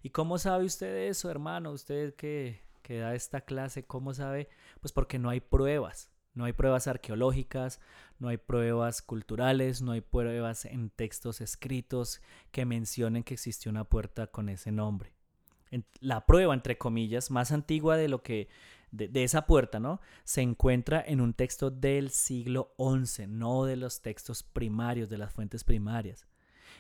¿Y 0.05 0.11
cómo 0.11 0.37
sabe 0.37 0.67
usted 0.67 1.09
eso, 1.09 1.31
hermano? 1.31 1.73
Usted 1.73 2.15
que, 2.15 2.61
da 2.87 3.15
esta 3.15 3.41
clase, 3.41 3.87
¿cómo 3.87 4.13
sabe? 4.13 4.51
Pues 4.83 4.93
porque 4.93 5.19
no 5.19 5.31
hay 5.31 5.41
pruebas. 5.41 6.11
No 6.35 6.45
hay 6.45 6.53
pruebas 6.53 6.87
arqueológicas, 6.89 7.81
no 8.19 8.29
hay 8.29 8.37
pruebas 8.37 9.01
culturales, 9.01 9.81
no 9.81 9.93
hay 9.93 10.03
pruebas 10.03 10.67
en 10.67 10.91
textos 10.91 11.41
escritos 11.41 12.21
que 12.51 12.67
mencionen 12.67 13.23
que 13.23 13.33
existió 13.33 13.71
una 13.71 13.85
puerta 13.85 14.27
con 14.27 14.51
ese 14.51 14.73
nombre. 14.73 15.15
La 16.01 16.27
prueba, 16.27 16.53
entre 16.53 16.77
comillas, 16.77 17.31
más 17.31 17.51
antigua 17.51 17.97
de 17.97 18.09
lo 18.09 18.23
que 18.23 18.49
de, 18.91 19.25
esa 19.25 19.47
puerta, 19.47 19.81
¿no? 19.81 20.03
Se 20.25 20.43
encuentra 20.43 21.03
en 21.07 21.23
un 21.23 21.33
texto 21.33 21.71
del 21.71 22.11
siglo 22.11 22.75
XI, 22.77 23.27
no 23.27 23.65
de 23.65 23.77
los 23.77 24.03
textos 24.03 24.43
primarios, 24.43 25.09
de 25.09 25.17
las 25.17 25.33
fuentes 25.33 25.65
primarias. 25.65 26.27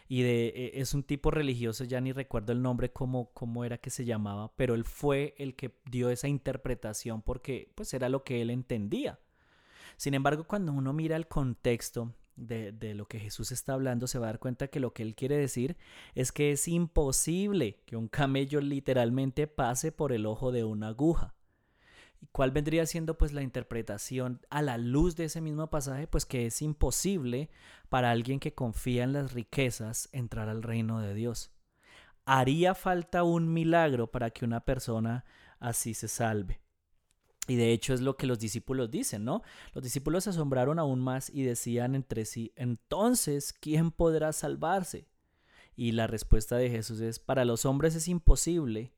Y 0.08 0.22
de, 0.22 0.46
e, 0.48 0.80
es 0.80 0.94
un 0.94 1.02
tipo 1.02 1.30
religioso, 1.30 1.84
ya 1.84 2.00
ni 2.00 2.12
recuerdo 2.12 2.52
el 2.52 2.62
nombre, 2.62 2.92
cómo, 2.92 3.30
cómo 3.32 3.64
era 3.64 3.78
que 3.78 3.90
se 3.90 4.04
llamaba, 4.04 4.52
pero 4.56 4.74
él 4.74 4.84
fue 4.84 5.34
el 5.38 5.54
que 5.56 5.78
dio 5.90 6.10
esa 6.10 6.28
interpretación 6.28 7.22
porque 7.22 7.72
pues 7.74 7.94
era 7.94 8.08
lo 8.08 8.24
que 8.24 8.42
él 8.42 8.50
entendía. 8.50 9.18
Sin 9.96 10.14
embargo, 10.14 10.44
cuando 10.44 10.72
uno 10.72 10.92
mira 10.92 11.16
el 11.16 11.28
contexto 11.28 12.14
de, 12.36 12.72
de, 12.72 12.94
lo 12.94 13.06
que 13.06 13.20
Jesús 13.20 13.52
está 13.52 13.74
hablando, 13.74 14.06
se 14.06 14.18
va 14.18 14.26
a 14.26 14.30
dar 14.30 14.40
cuenta 14.40 14.68
que 14.68 14.80
lo 14.80 14.92
que 14.92 15.02
él 15.02 15.14
quiere 15.14 15.36
decir 15.36 15.76
es 16.14 16.32
que 16.32 16.52
es 16.52 16.66
imposible 16.68 17.80
que 17.86 17.96
un 17.96 18.08
camello 18.08 18.60
literalmente 18.60 19.46
pase 19.46 19.92
por 19.92 20.12
el 20.12 20.26
ojo 20.26 20.50
de 20.50 20.64
una 20.64 20.88
aguja. 20.88 21.34
¿Y 22.24 22.28
cuál 22.28 22.52
vendría 22.52 22.86
siendo 22.86 23.18
pues 23.18 23.34
la 23.34 23.42
interpretación 23.42 24.40
a 24.48 24.62
la 24.62 24.78
luz 24.78 25.14
de 25.14 25.26
ese 25.26 25.42
mismo 25.42 25.68
pasaje? 25.68 26.06
Pues 26.06 26.24
que 26.24 26.46
es 26.46 26.62
imposible 26.62 27.50
para 27.90 28.10
alguien 28.10 28.40
que 28.40 28.54
confía 28.54 29.04
en 29.04 29.12
las 29.12 29.34
riquezas 29.34 30.08
entrar 30.10 30.48
al 30.48 30.62
reino 30.62 31.02
de 31.02 31.12
Dios. 31.12 31.50
Haría 32.24 32.74
falta 32.74 33.24
un 33.24 33.52
milagro 33.52 34.10
para 34.10 34.30
que 34.30 34.46
una 34.46 34.64
persona 34.64 35.26
así 35.60 35.92
se 35.92 36.08
salve. 36.08 36.62
Y 37.46 37.56
de 37.56 37.72
hecho 37.72 37.92
es 37.92 38.00
lo 38.00 38.16
que 38.16 38.26
los 38.26 38.38
discípulos 38.38 38.90
dicen, 38.90 39.26
¿no? 39.26 39.42
Los 39.74 39.84
discípulos 39.84 40.24
se 40.24 40.30
asombraron 40.30 40.78
aún 40.78 41.00
más 41.00 41.28
y 41.28 41.42
decían 41.42 41.94
entre 41.94 42.24
sí, 42.24 42.54
entonces, 42.56 43.52
¿quién 43.52 43.90
podrá 43.90 44.32
salvarse? 44.32 45.10
Y 45.76 45.92
la 45.92 46.06
respuesta 46.06 46.56
de 46.56 46.70
Jesús 46.70 47.00
es, 47.00 47.18
para 47.18 47.44
los 47.44 47.66
hombres 47.66 47.94
es 47.94 48.08
imposible, 48.08 48.94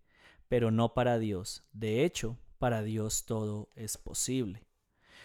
pero 0.47 0.71
no 0.71 0.95
para 0.95 1.19
Dios. 1.19 1.65
De 1.73 2.05
hecho, 2.05 2.39
para 2.57 2.83
Dios 2.83 3.27
todo 3.27 3.71
es 3.77 3.97
posible. 3.97 4.67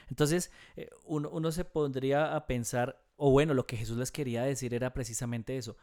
Entonces, 0.10 0.52
eh, 0.76 0.90
uno, 1.06 1.52
se 1.52 1.66
pondría 1.66 2.36
a 2.36 2.46
pensar, 2.46 3.02
o 3.16 3.32
bueno, 3.32 3.54
lo 3.54 3.66
que 3.66 3.78
Jesús 3.78 3.98
les 3.98 4.12
quería 4.12 4.44
decir 4.44 4.74
era 4.74 4.94
precisamente 4.94 5.58
eso. 5.58 5.78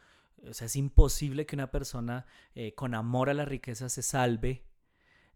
O 0.49 0.55
sea, 0.55 0.67
es 0.67 0.77
imposible 0.77 1.47
que 1.47 1.57
una 1.57 1.71
persona 1.71 2.27
eh, 2.55 2.75
con 2.75 2.95
amor 2.95 3.31
a 3.31 3.35
la 3.35 3.45
riqueza 3.45 3.89
se 3.89 4.03
salve 4.03 4.65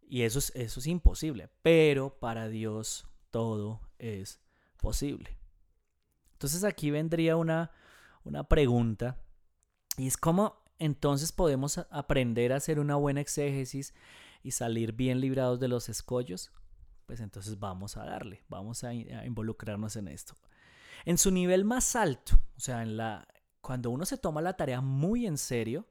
y 0.03 0.23
eso 0.23 0.39
es, 0.39 0.53
eso 0.55 0.81
es 0.81 0.87
imposible, 0.87 1.49
pero 1.63 2.19
para 2.19 2.49
Dios 2.49 3.07
todo 3.31 3.81
es 3.99 4.41
posible. 4.77 5.39
Entonces 6.33 6.65
aquí 6.65 6.91
vendría 6.91 7.37
una, 7.37 7.71
una 8.25 8.45
pregunta 8.45 9.17
y 9.97 10.07
es 10.07 10.17
cómo 10.17 10.63
entonces 10.79 11.33
podemos 11.33 11.79
aprender 11.91 12.53
a 12.53 12.57
hacer 12.57 12.81
una 12.81 12.97
buena 12.97 13.21
exégesis 13.21 13.95
y 14.43 14.53
salir 14.53 14.93
bien 14.93 15.21
librados 15.21 15.61
de 15.61 15.69
los 15.69 15.89
escollos. 15.89 16.53
Pues 17.07 17.21
entonces 17.21 17.59
vamos 17.59 17.97
a 17.97 18.05
darle, 18.05 18.43
vamos 18.49 18.85
a, 18.85 18.95
involucrarnos 18.95 19.97
en 19.97 20.09
esto. 20.09 20.35
En 21.05 21.19
su 21.19 21.31
nivel 21.31 21.65
más 21.65 21.97
alto, 21.97 22.41
o 22.57 22.61
sea, 22.61 22.83
en 22.83 22.97
la, 22.97 23.27
cuando 23.61 23.91
uno 23.91 24.05
se 24.07 24.19
toma 24.19 24.41
la 24.41 24.57
tarea 24.57 24.81
muy 24.81 25.27
en 25.27 25.37
serio, 25.37 25.87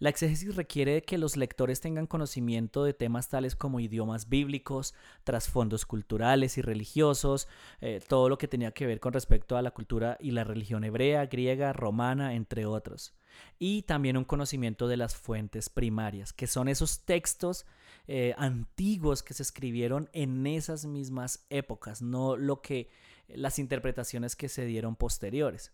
la 0.00 0.10
exégesis 0.10 0.54
requiere 0.54 1.02
que 1.02 1.18
los 1.18 1.36
lectores 1.36 1.80
tengan 1.80 2.06
conocimiento 2.06 2.84
de 2.84 2.94
temas 2.94 3.28
tales 3.28 3.56
como 3.56 3.80
idiomas 3.80 4.28
bíblicos, 4.28 4.94
trasfondos 5.24 5.86
culturales 5.86 6.56
y 6.56 6.62
religiosos, 6.62 7.48
eh, 7.80 8.00
todo 8.06 8.28
lo 8.28 8.38
que 8.38 8.46
tenía 8.46 8.70
que 8.70 8.86
ver 8.86 9.00
con 9.00 9.12
respecto 9.12 9.56
a 9.56 9.62
la 9.62 9.72
cultura 9.72 10.16
y 10.20 10.30
la 10.30 10.44
religión 10.44 10.84
hebrea, 10.84 11.26
griega, 11.26 11.72
romana, 11.72 12.34
entre 12.34 12.64
otros. 12.64 13.17
Y 13.58 13.82
también 13.82 14.16
un 14.16 14.24
conocimiento 14.24 14.88
de 14.88 14.96
las 14.96 15.16
fuentes 15.16 15.68
primarias, 15.68 16.32
que 16.32 16.46
son 16.46 16.68
esos 16.68 17.00
textos 17.00 17.66
eh, 18.06 18.34
antiguos 18.38 19.22
que 19.22 19.34
se 19.34 19.42
escribieron 19.42 20.08
en 20.12 20.46
esas 20.46 20.86
mismas 20.86 21.44
épocas, 21.50 22.02
no 22.02 22.36
lo 22.36 22.62
que 22.62 22.88
las 23.28 23.58
interpretaciones 23.58 24.36
que 24.36 24.48
se 24.48 24.64
dieron 24.64 24.96
posteriores. 24.96 25.72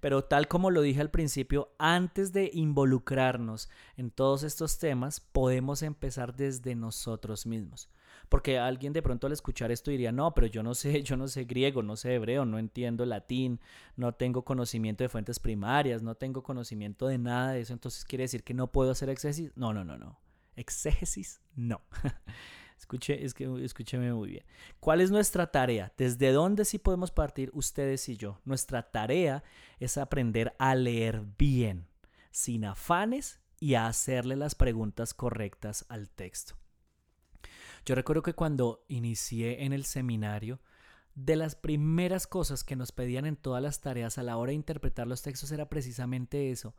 Pero 0.00 0.24
tal 0.24 0.48
como 0.48 0.70
lo 0.70 0.82
dije 0.82 1.00
al 1.00 1.10
principio, 1.10 1.72
antes 1.78 2.32
de 2.32 2.50
involucrarnos 2.52 3.70
en 3.96 4.10
todos 4.10 4.42
estos 4.42 4.78
temas, 4.78 5.20
podemos 5.20 5.82
empezar 5.82 6.34
desde 6.34 6.74
nosotros 6.74 7.46
mismos. 7.46 7.88
Porque 8.32 8.58
alguien 8.58 8.94
de 8.94 9.02
pronto 9.02 9.26
al 9.26 9.34
escuchar 9.34 9.70
esto 9.72 9.90
diría, 9.90 10.10
no, 10.10 10.32
pero 10.32 10.46
yo 10.46 10.62
no 10.62 10.74
sé, 10.74 11.02
yo 11.02 11.18
no 11.18 11.28
sé 11.28 11.44
griego, 11.44 11.82
no 11.82 11.96
sé 11.96 12.14
hebreo, 12.14 12.46
no 12.46 12.58
entiendo 12.58 13.04
latín, 13.04 13.60
no 13.94 14.14
tengo 14.14 14.42
conocimiento 14.42 15.04
de 15.04 15.10
fuentes 15.10 15.38
primarias, 15.38 16.00
no 16.00 16.14
tengo 16.14 16.42
conocimiento 16.42 17.08
de 17.08 17.18
nada 17.18 17.52
de 17.52 17.60
eso, 17.60 17.74
entonces 17.74 18.06
quiere 18.06 18.24
decir 18.24 18.42
que 18.42 18.54
no 18.54 18.72
puedo 18.72 18.90
hacer 18.90 19.10
exégesis. 19.10 19.52
No, 19.54 19.74
no, 19.74 19.84
no, 19.84 19.98
no. 19.98 20.18
Exégesis, 20.56 21.42
no. 21.56 21.82
Escuche, 22.78 23.22
es 23.22 23.34
que, 23.34 23.44
escúcheme 23.62 24.14
muy 24.14 24.30
bien. 24.30 24.46
¿Cuál 24.80 25.02
es 25.02 25.10
nuestra 25.10 25.48
tarea? 25.48 25.92
¿Desde 25.98 26.32
dónde 26.32 26.64
sí 26.64 26.78
podemos 26.78 27.10
partir 27.10 27.50
ustedes 27.52 28.08
y 28.08 28.16
yo? 28.16 28.40
Nuestra 28.46 28.90
tarea 28.90 29.44
es 29.78 29.98
aprender 29.98 30.54
a 30.58 30.74
leer 30.74 31.22
bien, 31.36 31.86
sin 32.30 32.64
afanes 32.64 33.40
y 33.60 33.74
a 33.74 33.88
hacerle 33.88 34.36
las 34.36 34.54
preguntas 34.54 35.12
correctas 35.12 35.84
al 35.90 36.08
texto. 36.08 36.61
Yo 37.84 37.94
recuerdo 37.94 38.22
que 38.22 38.34
cuando 38.34 38.84
inicié 38.88 39.64
en 39.64 39.72
el 39.72 39.84
seminario, 39.84 40.60
de 41.14 41.36
las 41.36 41.54
primeras 41.54 42.26
cosas 42.26 42.64
que 42.64 42.76
nos 42.76 42.92
pedían 42.92 43.26
en 43.26 43.36
todas 43.36 43.62
las 43.62 43.80
tareas 43.80 44.16
a 44.18 44.22
la 44.22 44.36
hora 44.36 44.50
de 44.50 44.54
interpretar 44.54 45.06
los 45.06 45.22
textos 45.22 45.52
era 45.52 45.68
precisamente 45.68 46.50
eso, 46.50 46.74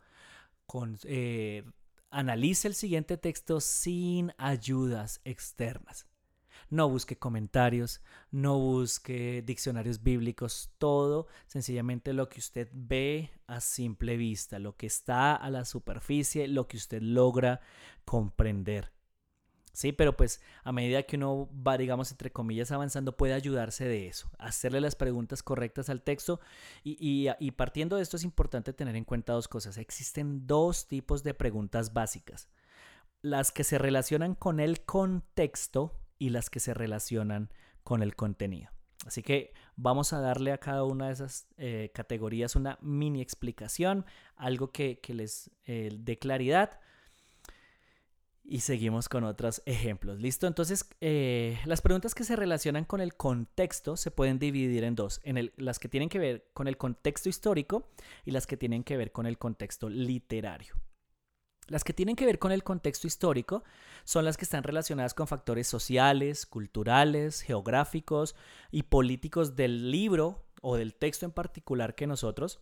eh, 1.03 1.63
Analice 2.09 2.67
el 2.67 2.75
siguiente 2.75 3.17
texto 3.17 3.59
sin 3.59 4.33
ayudas 4.37 5.19
externas. 5.25 6.05
No 6.69 6.87
busque 6.87 7.17
comentarios, 7.17 8.01
no 8.29 8.59
busque 8.59 9.41
diccionarios 9.43 10.03
bíblicos, 10.03 10.71
todo 10.77 11.27
sencillamente 11.47 12.13
lo 12.13 12.29
que 12.29 12.39
usted 12.39 12.69
ve 12.71 13.31
a 13.47 13.61
simple 13.61 14.15
vista, 14.15 14.59
lo 14.59 14.75
que 14.75 14.85
está 14.85 15.35
a 15.35 15.49
la 15.49 15.65
superficie, 15.65 16.47
lo 16.47 16.67
que 16.67 16.77
usted 16.77 17.01
logra 17.01 17.61
comprender. 18.05 18.91
Sí, 19.73 19.91
pero 19.91 20.15
pues 20.15 20.39
a 20.63 20.71
medida 20.71 21.01
que 21.01 21.15
uno 21.15 21.49
va, 21.51 21.77
digamos, 21.79 22.11
entre 22.11 22.31
comillas, 22.31 22.71
avanzando, 22.71 23.17
puede 23.17 23.33
ayudarse 23.33 23.85
de 23.85 24.07
eso, 24.07 24.29
hacerle 24.37 24.79
las 24.79 24.95
preguntas 24.95 25.41
correctas 25.41 25.89
al 25.89 26.03
texto. 26.03 26.39
Y, 26.83 27.27
y, 27.39 27.51
partiendo 27.51 27.95
de 27.97 28.03
esto 28.03 28.17
es 28.17 28.23
importante 28.23 28.71
tener 28.71 28.95
en 28.95 29.03
cuenta 29.03 29.33
dos 29.33 29.47
cosas. 29.47 29.77
Existen 29.79 30.45
dos 30.45 30.87
tipos 30.87 31.23
de 31.23 31.33
preguntas 31.33 31.93
básicas. 31.93 32.47
las 33.21 33.51
que 33.51 33.63
se 33.63 33.77
relacionan 33.77 34.35
con 34.35 34.59
el 34.59 34.81
contexto 34.85 35.93
y 36.19 36.29
las 36.29 36.49
que 36.49 36.59
se 36.59 36.73
relacionan 36.73 37.49
con 37.83 38.03
el 38.03 38.15
contenido. 38.15 38.69
Así 39.05 39.21
que 39.21 39.53
vamos 39.75 40.13
a 40.13 40.19
darle 40.19 40.51
a 40.51 40.57
cada 40.57 40.83
una 40.83 41.07
de 41.07 41.13
esas 41.13 41.47
eh, 41.57 41.91
categorías 41.93 42.55
una 42.55 42.77
mini 42.81 43.21
explicación, 43.21 44.05
algo 44.35 44.71
que, 44.71 44.99
les 45.09 45.51
eh, 45.65 45.89
dé 45.99 46.19
claridad. 46.19 46.79
Y 48.45 48.59
seguimos 48.59 49.07
con 49.07 49.23
otros 49.23 49.61
ejemplos. 49.65 50.19
¿Listo? 50.19 50.47
Entonces, 50.47 50.89
eh, 50.99 51.59
las 51.65 51.81
preguntas 51.81 52.13
que 52.13 52.25
se 52.25 52.35
relacionan 52.35 52.83
con 52.83 52.99
el 52.99 53.15
contexto 53.15 53.95
se 53.95 54.11
pueden 54.11 54.37
dividir 54.37 54.83
en 54.83 54.95
dos. 54.95 55.21
En 55.23 55.51
las 55.55 55.79
que 55.79 55.87
tienen 55.87 56.09
que 56.09 56.19
ver 56.19 56.49
con 56.53 56.67
el 56.67 56.77
contexto 56.77 57.29
histórico 57.29 57.89
y 58.25 58.31
las 58.31 58.45
que 58.45 58.57
tienen 58.57 58.83
que 58.83 58.97
ver 58.97 59.13
con 59.13 59.25
el 59.25 59.37
contexto 59.37 59.89
literario. 59.89 60.75
Las 61.67 61.85
que 61.85 61.93
tienen 61.93 62.17
que 62.17 62.25
ver 62.25 62.39
con 62.39 62.51
el 62.51 62.63
contexto 62.63 63.07
histórico 63.07 63.63
son 64.03 64.25
las 64.25 64.35
que 64.35 64.43
están 64.43 64.63
relacionadas 64.63 65.13
con 65.13 65.27
factores 65.27 65.67
sociales, 65.67 66.45
culturales, 66.45 67.41
geográficos 67.41 68.35
y 68.71 68.83
políticos 68.83 69.55
del 69.55 69.89
libro 69.89 70.45
o 70.61 70.75
del 70.75 70.93
texto 70.93 71.25
en 71.25 71.31
particular 71.31 71.95
que 71.95 72.07
nosotros 72.07 72.59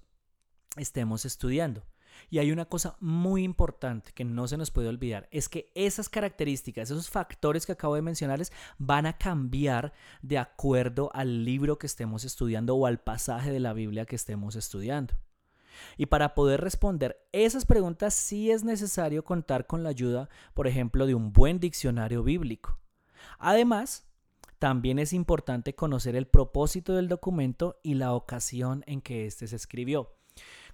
estemos 0.77 1.25
estudiando. 1.25 1.83
Y 2.29 2.39
hay 2.39 2.51
una 2.51 2.65
cosa 2.65 2.95
muy 2.99 3.43
importante 3.43 4.12
que 4.13 4.23
no 4.23 4.47
se 4.47 4.57
nos 4.57 4.71
puede 4.71 4.88
olvidar, 4.88 5.27
es 5.31 5.49
que 5.49 5.71
esas 5.75 6.10
características, 6.10 6.89
esos 6.91 7.10
factores 7.10 7.65
que 7.65 7.71
acabo 7.71 7.95
de 7.95 8.01
mencionarles, 8.01 8.51
van 8.77 9.05
a 9.05 9.17
cambiar 9.17 9.93
de 10.21 10.38
acuerdo 10.38 11.10
al 11.13 11.43
libro 11.43 11.77
que 11.77 11.88
estemos 11.88 12.23
estudiando 12.23 12.75
o 12.75 12.86
al 12.86 12.99
pasaje 12.99 13.51
de 13.51 13.60
la 13.60 13.73
Biblia 13.73 14.05
que 14.05 14.15
estemos 14.15 14.55
estudiando. 14.55 15.13
Y 15.97 16.07
para 16.07 16.36
poder 16.36 16.62
responder 16.62 17.17
esas 17.31 17.65
preguntas 17.65 18.13
sí 18.13 18.51
es 18.51 18.63
necesario 18.63 19.23
contar 19.23 19.67
con 19.67 19.84
la 19.84 19.89
ayuda, 19.89 20.29
por 20.53 20.67
ejemplo, 20.67 21.05
de 21.05 21.15
un 21.15 21.34
buen 21.34 21.60
diccionario 21.60 22.23
bíblico. 22.23 22.77
Además, 23.39 24.05
también 24.60 24.99
es 24.99 25.13
importante 25.13 25.73
conocer 25.73 26.15
el 26.15 26.27
propósito 26.27 26.93
del 26.93 27.07
documento 27.07 27.79
y 27.84 27.95
la 27.95 28.13
ocasión 28.13 28.84
en 28.86 29.01
que 29.01 29.25
éste 29.25 29.47
se 29.47 29.55
escribió. 29.55 30.13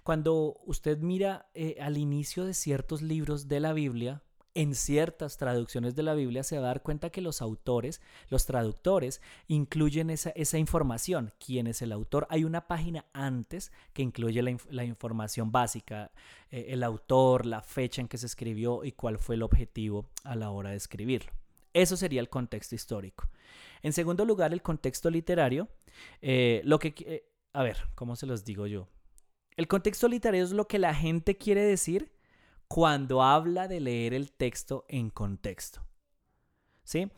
Cuando 0.08 0.56
usted 0.64 1.00
mira 1.00 1.50
eh, 1.52 1.76
al 1.82 1.98
inicio 1.98 2.46
de 2.46 2.54
ciertos 2.54 3.02
libros 3.02 3.46
de 3.46 3.60
la 3.60 3.74
Biblia, 3.74 4.22
en 4.54 4.74
ciertas 4.74 5.36
traducciones 5.36 5.96
de 5.96 6.02
la 6.02 6.14
Biblia 6.14 6.44
se 6.44 6.56
va 6.56 6.64
a 6.64 6.68
dar 6.68 6.82
cuenta 6.82 7.10
que 7.10 7.20
los 7.20 7.42
autores, 7.42 8.00
los 8.30 8.46
traductores, 8.46 9.20
incluyen 9.48 10.08
esa, 10.08 10.32
información. 10.56 11.34
¿Quién 11.44 11.66
es 11.66 11.82
el 11.82 11.92
autor? 11.92 12.26
Hay 12.30 12.44
una 12.44 12.66
página 12.66 13.04
antes 13.12 13.70
que 13.92 14.00
incluye 14.00 14.40
la, 14.70 14.84
información 14.84 15.52
básica, 15.52 16.10
eh, 16.50 16.68
el 16.70 16.84
autor, 16.84 17.44
la 17.44 17.60
fecha 17.60 18.00
en 18.00 18.08
que 18.08 18.16
se 18.16 18.24
escribió 18.24 18.84
y 18.84 18.92
cuál 18.92 19.18
fue 19.18 19.34
el 19.34 19.42
objetivo 19.42 20.08
a 20.24 20.36
la 20.36 20.48
hora 20.48 20.70
de 20.70 20.76
escribirlo. 20.76 21.32
Eso 21.74 21.98
sería 21.98 22.22
el 22.22 22.30
contexto 22.30 22.74
histórico. 22.74 23.28
En 23.82 23.92
segundo 23.92 24.24
lugar, 24.24 24.54
el 24.54 24.62
contexto 24.62 25.10
literario. 25.10 25.68
Eh, 26.22 26.62
lo 26.64 26.78
que, 26.78 27.26
a 27.52 27.62
ver, 27.62 27.76
¿cómo 27.94 28.16
se 28.16 28.24
los 28.24 28.46
digo 28.46 28.66
yo? 28.66 28.88
El 29.58 29.66
contexto 29.66 30.06
literario 30.06 30.44
es 30.44 30.52
lo 30.52 30.68
que 30.68 30.78
la 30.78 30.94
gente 30.94 31.36
quiere 31.36 31.64
decir 31.64 32.12
cuando 32.68 33.24
habla 33.24 33.66
de 33.66 33.80
leer 33.80 34.14
el 34.14 34.30
texto 34.30 34.84
en 34.88 35.10
contexto. 35.10 35.84
¿Sí? 36.84 37.10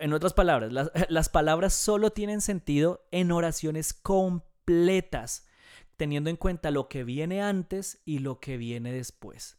En 0.00 0.14
otras 0.14 0.32
palabras, 0.32 0.72
las, 1.08 1.28
palabras 1.28 1.74
solo 1.74 2.10
tienen 2.10 2.40
sentido 2.40 3.06
en 3.12 3.30
oraciones 3.30 3.94
completas, 3.94 5.46
teniendo 5.96 6.28
en 6.28 6.36
cuenta 6.36 6.72
lo 6.72 6.88
que 6.88 7.04
viene 7.04 7.40
antes 7.40 8.02
y 8.04 8.18
lo 8.18 8.40
que 8.40 8.56
viene 8.56 8.92
después. 8.92 9.58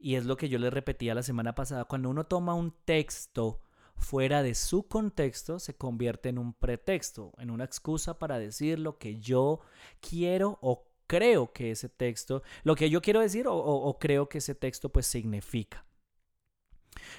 Y 0.00 0.16
es 0.16 0.24
lo 0.24 0.36
que 0.36 0.48
yo 0.48 0.58
les 0.58 0.72
repetía 0.72 1.14
la 1.14 1.22
semana 1.22 1.54
pasada, 1.54 1.84
cuando 1.84 2.10
uno 2.10 2.24
toma 2.24 2.54
un 2.54 2.74
texto 2.84 3.62
fuera 3.94 4.42
de 4.42 4.56
su 4.56 4.88
contexto, 4.88 5.60
se 5.60 5.76
convierte 5.76 6.30
en 6.30 6.38
un 6.38 6.52
pretexto, 6.52 7.32
en 7.38 7.52
una 7.52 7.62
excusa 7.62 8.18
para 8.18 8.40
decir 8.40 8.80
lo 8.80 8.98
que 8.98 9.20
yo 9.20 9.60
quiero 10.00 10.58
o 10.62 10.95
creo 11.06 11.52
que 11.52 11.70
ese 11.70 11.88
texto, 11.88 12.42
lo 12.64 12.74
que 12.74 12.90
yo 12.90 13.02
quiero 13.02 13.20
decir 13.20 13.46
o, 13.48 13.98
creo 13.98 14.28
que 14.28 14.38
ese 14.38 14.54
texto 14.54 14.90
pues 14.90 15.06
significa. 15.06 15.84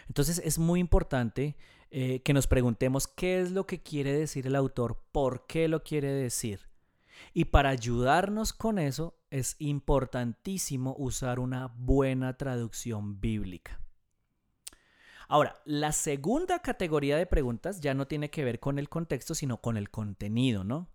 Entonces 0.08 0.42
es 0.44 0.58
muy 0.58 0.80
importante 0.80 1.56
eh, 1.92 2.22
que 2.22 2.34
nos 2.34 2.48
preguntemos 2.48 3.08
qué 3.08 3.40
es 3.40 3.52
lo 3.52 3.66
que 3.66 3.82
quiere 3.82 4.14
decir 4.14 4.48
el 4.48 4.56
autor, 4.56 5.04
por 5.12 5.46
qué 5.48 5.68
lo 5.68 5.84
quiere 5.84 6.12
decir. 6.12 6.68
Y 7.34 7.46
para 7.46 7.70
ayudarnos 7.70 8.54
con 8.54 8.80
eso 8.80 9.18
es 9.30 9.56
importantísimo 9.60 10.96
usar 10.98 11.40
una 11.40 11.68
buena 11.78 12.38
traducción 12.38 13.20
bíblica. 13.20 13.80
Ahora, 15.28 15.62
la 15.66 15.92
segunda 15.92 16.60
categoría 16.60 17.18
de 17.18 17.26
preguntas 17.26 17.82
ya 17.82 17.94
no 17.94 18.08
tiene 18.08 18.30
que 18.30 18.46
ver 18.46 18.60
con 18.60 18.80
el 18.80 18.88
contexto, 18.88 19.36
sino 19.36 19.60
con 19.60 19.76
el 19.76 19.90
contenido, 19.90 20.64
¿no? 20.64 20.90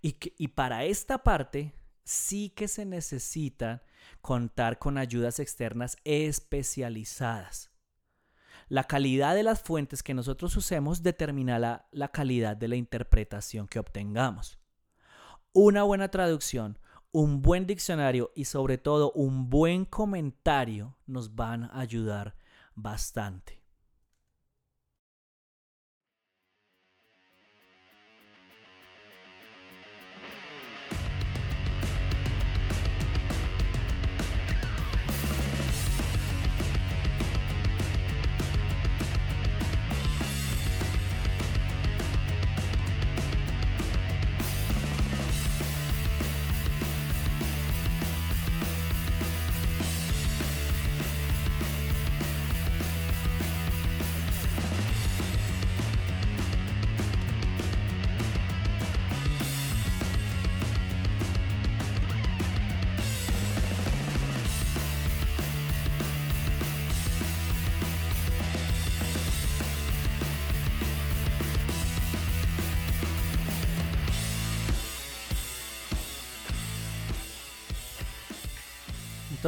Y, 0.00 0.16
y 0.36 0.48
para 0.48 0.84
esta 0.84 1.22
parte 1.22 1.72
sí 2.04 2.50
que 2.50 2.68
se 2.68 2.84
necesita 2.84 3.84
contar 4.20 4.78
con 4.78 4.98
ayudas 4.98 5.38
externas 5.38 5.96
especializadas. 6.04 7.70
La 8.68 8.84
calidad 8.84 9.34
de 9.34 9.42
las 9.42 9.62
fuentes 9.62 10.02
que 10.02 10.14
nosotros 10.14 10.56
usemos 10.56 11.02
determinará 11.02 11.88
la 11.90 12.08
calidad 12.08 12.56
de 12.56 12.68
la 12.68 12.76
interpretación 12.76 13.68
que 13.68 13.78
obtengamos. 13.78 14.58
Una 15.52 15.82
buena 15.82 16.10
traducción, 16.10 16.78
un 17.10 17.42
buen 17.42 17.66
diccionario 17.66 18.32
y 18.34 18.46
sobre 18.46 18.78
todo 18.78 19.12
un 19.12 19.50
buen 19.50 19.84
comentario 19.84 20.96
nos 21.06 21.34
van 21.34 21.64
a 21.64 21.80
ayudar 21.80 22.34
bastante. 22.74 23.61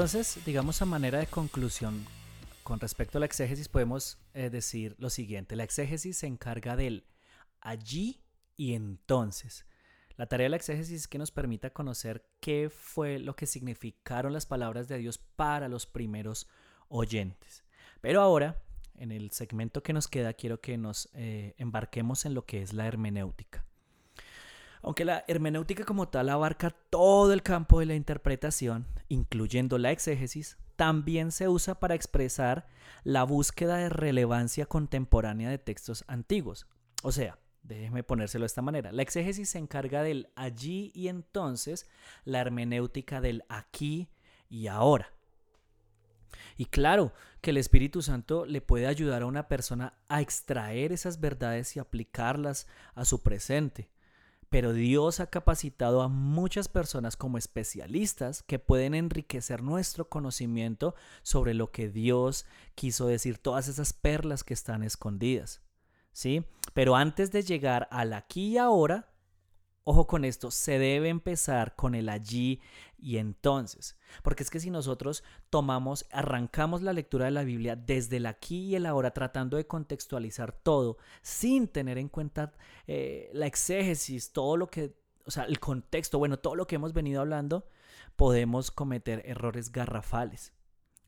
Entonces, 0.04 0.44
digamos 0.44 0.82
a 0.82 0.84
manera 0.84 1.18
de 1.18 1.26
conclusión, 1.26 2.04
con 2.62 2.78
respecto 2.78 3.16
a 3.16 3.20
la 3.20 3.24
exégesis 3.24 3.70
podemos 3.70 4.18
eh, 4.34 4.50
decir 4.50 4.94
lo 4.98 5.08
siguiente. 5.08 5.56
La 5.56 5.64
exégesis 5.64 6.18
se 6.18 6.26
encarga 6.26 6.76
del 6.76 7.06
allí 7.62 8.22
y 8.54 8.74
entonces. 8.74 9.64
La 10.18 10.26
tarea 10.26 10.44
de 10.44 10.50
la 10.50 10.56
exégesis 10.56 11.00
es 11.00 11.08
que 11.08 11.16
nos 11.16 11.30
permita 11.30 11.70
conocer 11.70 12.28
qué 12.40 12.68
fue 12.68 13.18
lo 13.18 13.34
que 13.34 13.46
significaron 13.46 14.34
las 14.34 14.44
palabras 14.44 14.88
de 14.88 14.98
Dios 14.98 15.16
para 15.16 15.70
los 15.70 15.86
primeros 15.86 16.48
oyentes. 16.88 17.64
Pero 18.02 18.20
ahora, 18.20 18.62
en 18.98 19.10
el 19.10 19.30
segmento 19.30 19.82
que 19.82 19.94
nos 19.94 20.06
queda, 20.06 20.34
quiero 20.34 20.60
que 20.60 20.76
nos 20.76 21.08
eh, 21.14 21.54
embarquemos 21.56 22.26
en 22.26 22.34
lo 22.34 22.44
que 22.44 22.60
es 22.60 22.74
la 22.74 22.86
hermenéutica. 22.86 23.64
Aunque 24.84 25.06
la 25.06 25.24
hermenéutica 25.28 25.84
como 25.84 26.08
tal 26.08 26.28
abarca 26.28 26.68
todo 26.68 27.32
el 27.32 27.42
campo 27.42 27.80
de 27.80 27.86
la 27.86 27.94
interpretación, 27.94 28.86
incluyendo 29.08 29.78
la 29.78 29.90
exégesis, 29.90 30.58
también 30.76 31.32
se 31.32 31.48
usa 31.48 31.80
para 31.80 31.94
expresar 31.94 32.66
la 33.02 33.24
búsqueda 33.24 33.78
de 33.78 33.88
relevancia 33.88 34.66
contemporánea 34.66 35.48
de 35.48 35.56
textos 35.56 36.04
antiguos. 36.06 36.66
O 37.02 37.12
sea, 37.12 37.38
déjeme 37.62 38.02
ponérselo 38.02 38.42
de 38.42 38.48
esta 38.48 38.60
manera. 38.60 38.92
La 38.92 39.00
exégesis 39.00 39.48
se 39.48 39.58
encarga 39.58 40.02
del 40.02 40.28
allí 40.36 40.92
y 40.94 41.08
entonces, 41.08 41.88
la 42.26 42.40
hermenéutica 42.40 43.22
del 43.22 43.42
aquí 43.48 44.10
y 44.50 44.66
ahora. 44.66 45.14
Y 46.58 46.66
claro 46.66 47.14
que 47.40 47.50
el 47.50 47.56
Espíritu 47.56 48.02
Santo 48.02 48.44
le 48.44 48.60
puede 48.60 48.86
ayudar 48.86 49.22
a 49.22 49.26
una 49.26 49.48
persona 49.48 49.94
a 50.08 50.20
extraer 50.20 50.92
esas 50.92 51.20
verdades 51.20 51.74
y 51.74 51.78
aplicarlas 51.78 52.66
a 52.94 53.06
su 53.06 53.22
presente. 53.22 53.93
Pero 54.54 54.72
Dios 54.72 55.18
ha 55.18 55.26
capacitado 55.26 56.00
a 56.00 56.06
muchas 56.06 56.68
personas 56.68 57.16
como 57.16 57.38
especialistas 57.38 58.44
que 58.44 58.60
pueden 58.60 58.94
enriquecer 58.94 59.64
nuestro 59.64 60.08
conocimiento 60.08 60.94
sobre 61.24 61.54
lo 61.54 61.72
que 61.72 61.88
Dios 61.88 62.46
quiso 62.76 63.08
decir, 63.08 63.38
todas 63.38 63.66
esas 63.66 63.92
perlas 63.92 64.44
que 64.44 64.54
están 64.54 64.84
escondidas. 64.84 65.60
¿Sí? 66.12 66.44
Pero 66.72 66.94
antes 66.94 67.32
de 67.32 67.42
llegar 67.42 67.88
al 67.90 68.12
aquí 68.12 68.50
y 68.50 68.58
ahora, 68.58 69.08
Ojo 69.86 70.06
con 70.06 70.24
esto, 70.24 70.50
se 70.50 70.78
debe 70.78 71.10
empezar 71.10 71.76
con 71.76 71.94
el 71.94 72.08
allí 72.08 72.62
y 72.96 73.18
entonces. 73.18 73.98
Porque 74.22 74.42
es 74.42 74.48
que 74.48 74.58
si 74.58 74.70
nosotros 74.70 75.22
tomamos, 75.50 76.06
arrancamos 76.10 76.80
la 76.80 76.94
lectura 76.94 77.26
de 77.26 77.32
la 77.32 77.44
Biblia 77.44 77.76
desde 77.76 78.16
el 78.16 78.24
aquí 78.24 78.64
y 78.64 78.76
el 78.76 78.86
ahora, 78.86 79.12
tratando 79.12 79.58
de 79.58 79.66
contextualizar 79.66 80.52
todo, 80.52 80.96
sin 81.20 81.68
tener 81.68 81.98
en 81.98 82.08
cuenta 82.08 82.54
eh, 82.86 83.28
la 83.34 83.46
exégesis, 83.46 84.32
todo 84.32 84.56
lo 84.56 84.68
que, 84.68 84.96
o 85.26 85.30
sea, 85.30 85.44
el 85.44 85.60
contexto, 85.60 86.18
bueno, 86.18 86.38
todo 86.38 86.56
lo 86.56 86.66
que 86.66 86.76
hemos 86.76 86.94
venido 86.94 87.20
hablando, 87.20 87.68
podemos 88.16 88.70
cometer 88.70 89.20
errores 89.26 89.70
garrafales. 89.70 90.53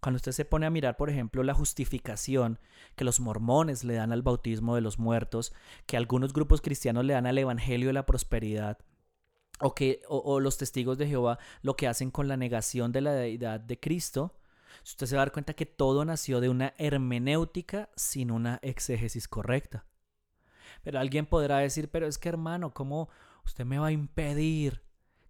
Cuando 0.07 0.19
usted 0.19 0.31
se 0.31 0.45
pone 0.45 0.67
a 0.67 0.71
mirar, 0.71 0.97
por 0.97 1.11
ejemplo, 1.11 1.43
la 1.43 1.53
justificación 1.53 2.61
que 2.95 3.03
los 3.03 3.19
mormones 3.19 3.83
le 3.83 3.95
dan 3.95 4.13
al 4.13 4.23
bautismo 4.23 4.77
de 4.77 4.81
los 4.81 5.01
muertos, 5.01 5.53
que 5.85 5.97
algunos 5.97 6.33
grupos 6.33 6.61
cristianos 6.61 7.05
le 7.05 7.15
dan 7.15 7.27
al 7.27 7.37
Evangelio 7.39 7.89
de 7.89 7.93
la 7.93 8.07
prosperidad, 8.07 8.79
o, 9.59 9.75
que, 9.75 10.03
o, 10.07 10.39
los 10.39 10.59
testigos 10.59 10.97
de 10.97 11.09
Jehová 11.09 11.41
lo 11.61 11.75
que 11.75 11.89
hacen 11.89 12.13
con 12.13 12.29
la 12.29 12.37
negación 12.37 12.93
de 12.93 13.01
la 13.01 13.15
deidad 13.15 13.59
de 13.59 13.81
Cristo, 13.81 14.39
usted 14.85 15.09
se 15.09 15.17
va 15.17 15.23
a 15.23 15.25
dar 15.25 15.33
cuenta 15.33 15.55
que 15.55 15.67
todo 15.67 16.05
nació 16.05 16.41
de 16.41 16.51
una 16.51 16.73
hermenéutica 16.79 17.91
sin 17.97 18.31
una 18.31 18.61
exégesis 18.63 19.27
correcta. 19.27 19.87
Pero 20.85 21.01
alguien 21.01 21.27
podrá 21.27 21.59
decir, 21.59 21.91
pero 21.91 22.07
es 22.07 22.17
que 22.17 22.29
hermano, 22.29 22.73
¿cómo 22.73 23.09
usted 23.45 23.65
me 23.65 23.81
va 23.81 23.89
a 23.89 23.91
impedir 23.91 24.86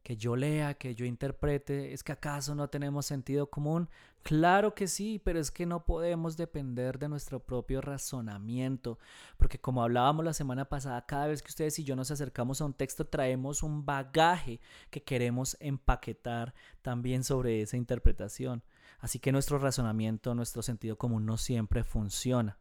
que 0.06 0.16
yo 0.16 0.36
lea, 0.36 0.74
que 0.74 0.94
yo 0.94 1.04
interprete, 1.04 1.92
¿es 1.92 2.04
que 2.04 2.12
acaso 2.12 2.54
no 2.54 2.70
tenemos 2.70 3.06
sentido 3.06 3.50
común? 3.50 3.88
Claro 4.22 4.72
que 4.72 4.86
sí, 4.86 5.20
pero 5.24 5.40
es 5.40 5.50
que 5.50 5.66
no 5.66 5.84
podemos 5.84 6.36
depender 6.36 7.00
de 7.00 7.08
nuestro 7.08 7.40
propio 7.40 7.80
razonamiento, 7.80 9.00
porque 9.36 9.58
como 9.58 9.82
hablábamos 9.82 10.24
la 10.24 10.32
semana 10.32 10.66
pasada, 10.66 11.04
cada 11.06 11.26
vez 11.26 11.42
que 11.42 11.48
ustedes 11.48 11.76
y 11.80 11.82
yo 11.82 11.96
nos 11.96 12.12
acercamos 12.12 12.60
a 12.60 12.66
un 12.66 12.74
texto 12.74 13.04
traemos 13.08 13.64
un 13.64 13.84
bagaje 13.84 14.60
que 14.90 15.02
queremos 15.02 15.56
empaquetar 15.58 16.54
también 16.82 17.24
sobre 17.24 17.60
esa 17.62 17.76
interpretación. 17.76 18.62
Así 19.00 19.18
que 19.18 19.32
nuestro 19.32 19.58
razonamiento, 19.58 20.36
nuestro 20.36 20.62
sentido 20.62 20.96
común 20.96 21.26
no 21.26 21.36
siempre 21.36 21.82
funciona. 21.82 22.60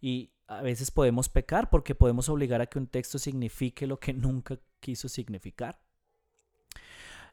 Y 0.00 0.30
a 0.46 0.62
veces 0.62 0.92
podemos 0.92 1.28
pecar 1.28 1.70
porque 1.70 1.96
podemos 1.96 2.28
obligar 2.28 2.60
a 2.60 2.66
que 2.66 2.78
un 2.78 2.86
texto 2.86 3.18
signifique 3.18 3.88
lo 3.88 3.98
que 3.98 4.12
nunca 4.12 4.60
quiso 4.78 5.08
significar. 5.08 5.80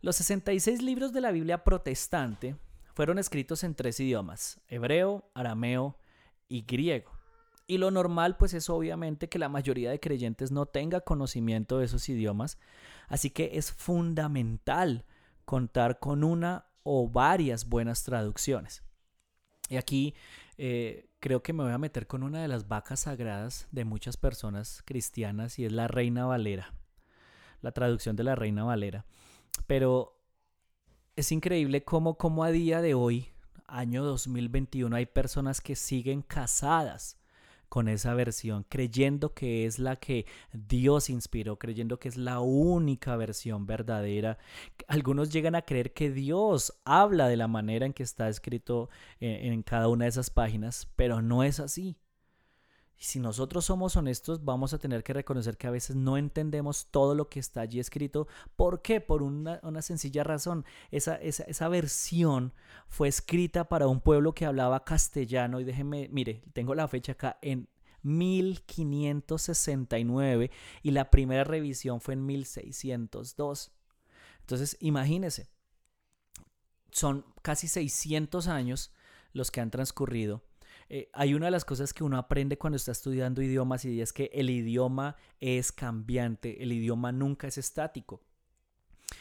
Los 0.01 0.17
66 0.17 0.81
libros 0.81 1.13
de 1.13 1.21
la 1.21 1.31
Biblia 1.31 1.63
protestante 1.63 2.55
fueron 2.93 3.19
escritos 3.19 3.63
en 3.63 3.75
tres 3.75 3.99
idiomas, 3.99 4.62
hebreo, 4.67 5.29
arameo 5.34 5.97
y 6.47 6.62
griego. 6.62 7.12
Y 7.67 7.79
lo 7.79 7.89
normal 7.89 8.38
pues 8.38 8.53
es 8.53 8.69
obviamente 8.69 9.27
que 9.27 9.39
la 9.39 9.49
mayoría 9.49 9.89
de 9.89 9.99
creyentes 9.99 10.51
no 10.51 10.65
tenga 10.67 11.01
conocimiento 11.01 11.79
de 11.79 11.86
esos 11.86 12.08
idiomas, 12.10 12.60
así 13.08 13.31
que 13.31 13.51
es 13.53 13.71
fundamental 13.71 15.05
contar 15.45 15.99
con 15.99 16.23
una 16.23 16.67
o 16.84 17.10
varias 17.10 17.67
buenas 17.67 18.03
traducciones. 18.03 18.84
Y 19.69 19.77
aquí 19.77 20.13
eh, 20.58 21.10
creo 21.19 21.41
que 21.41 21.53
me 21.53 21.63
voy 21.63 21.73
a 21.73 21.79
meter 21.79 22.05
con 22.05 22.21
una 22.21 22.41
de 22.41 22.47
las 22.47 22.67
vacas 22.67 23.01
sagradas 23.01 23.67
de 23.71 23.84
muchas 23.84 24.15
personas 24.15 24.84
cristianas 24.86 25.58
y 25.58 25.65
es 25.65 25.71
la 25.71 25.88
Reina 25.88 26.25
Valera, 26.25 26.73
la 27.62 27.71
traducción 27.71 28.15
de 28.15 28.23
la 28.23 28.36
Reina 28.36 28.63
Valera. 28.63 29.05
Pero 29.68 30.18
es 31.15 31.32
increíble 31.32 31.84
cómo, 31.84 32.18
cómo 32.18 32.44
a 32.44 32.52
día 32.52 32.82
de 32.82 32.94
hoy, 32.94 33.30
año 33.68 34.04
2021, 34.04 34.96
hay 34.96 35.06
personas 35.06 35.62
que 35.62 35.76
siguen 35.76 36.22
casadas 36.22 37.18
con 37.70 37.88
esa 37.88 38.13
versión, 38.13 38.65
creyendo 38.70 39.34
que 39.34 39.65
es 39.65 39.80
la 39.80 39.96
que 39.98 40.26
Dios 40.54 41.10
inspiró, 41.10 41.58
creyendo 41.58 42.00
que 42.00 42.08
es 42.08 42.15
la 42.18 42.39
única 42.39 43.15
versión 43.18 43.65
verdadera. 43.65 44.38
Algunos 44.88 45.30
llegan 45.32 45.56
a 45.56 45.63
creer 45.63 45.94
que 45.94 46.12
Dios 46.12 46.74
habla 46.86 47.28
de 47.28 47.38
la 47.38 47.48
manera 47.48 47.86
en 47.86 47.94
que 47.94 48.04
está 48.04 48.30
escrito 48.30 48.89
en, 49.20 49.54
en 49.54 49.63
cada 49.63 49.88
una 49.88 50.06
de 50.06 50.10
esas 50.10 50.30
páginas, 50.30 50.88
pero 50.96 51.22
no 51.22 51.44
es 51.44 51.60
así. 51.60 51.98
Si 52.97 53.19
nosotros 53.19 53.65
somos 53.65 53.97
honestos, 53.97 54.45
vamos 54.45 54.73
a 54.73 54.77
tener 54.77 55.03
que 55.03 55.12
reconocer 55.13 55.58
que 55.58 55.67
a 55.67 55.71
veces 55.71 55.97
no 55.97 56.17
entendemos 56.17 56.88
todo 56.91 57.13
lo 57.13 57.27
que 57.29 57.39
está 57.39 57.62
allí 57.62 57.79
escrito. 57.79 58.27
¿Por 58.55 58.81
qué? 58.81 59.01
Por 59.01 59.21
una, 59.21 59.60
sencilla 59.81 60.23
razón. 60.23 60.65
Esa, 60.91 61.15
esa, 61.15 61.67
versión 61.67 62.53
fue 62.88 63.10
escrita 63.10 63.67
para 63.67 63.88
un 63.88 63.99
pueblo 63.99 64.34
que 64.34 64.45
hablaba 64.45 64.86
castellano. 64.86 65.60
Y 65.60 65.65
déjeme, 65.65 66.08
mire, 66.12 66.43
tengo 66.53 66.73
la 66.73 66.88
fecha 66.88 67.12
acá 67.12 67.38
en 67.41 67.67
1569 68.03 70.51
y 70.81 70.91
la 70.91 71.12
primera 71.12 71.43
revisión 71.43 71.99
fue 71.99 72.13
en 72.13 72.25
1602. 72.25 73.73
Entonces, 74.39 74.77
imagínese, 74.79 75.49
son 76.91 77.25
casi 77.41 77.67
600 77.67 78.47
años 78.47 78.93
los 79.34 79.51
que 79.51 79.60
han 79.60 79.69
transcurrido 79.69 80.45
eh, 80.89 81.10
hay 81.13 81.34
una 81.34 81.45
de 81.45 81.52
las 81.52 81.65
cosas 81.65 81.93
que 81.93 82.04
uno 82.04 82.17
aprende 82.17 82.58
cuando 82.58 82.78
está 82.78 82.91
estudiando 82.91 83.41
idiomas 83.41 83.86
y 83.86 84.02
es 84.02 84.13
que 84.13 84.30
el 84.34 84.50
idioma 84.50 85.15
es 85.39 85.71
cambiante, 85.71 86.62
el 86.62 86.71
idioma 86.71 87.12
nunca 87.12 87.48
es 87.48 87.58
estático. 87.58 88.21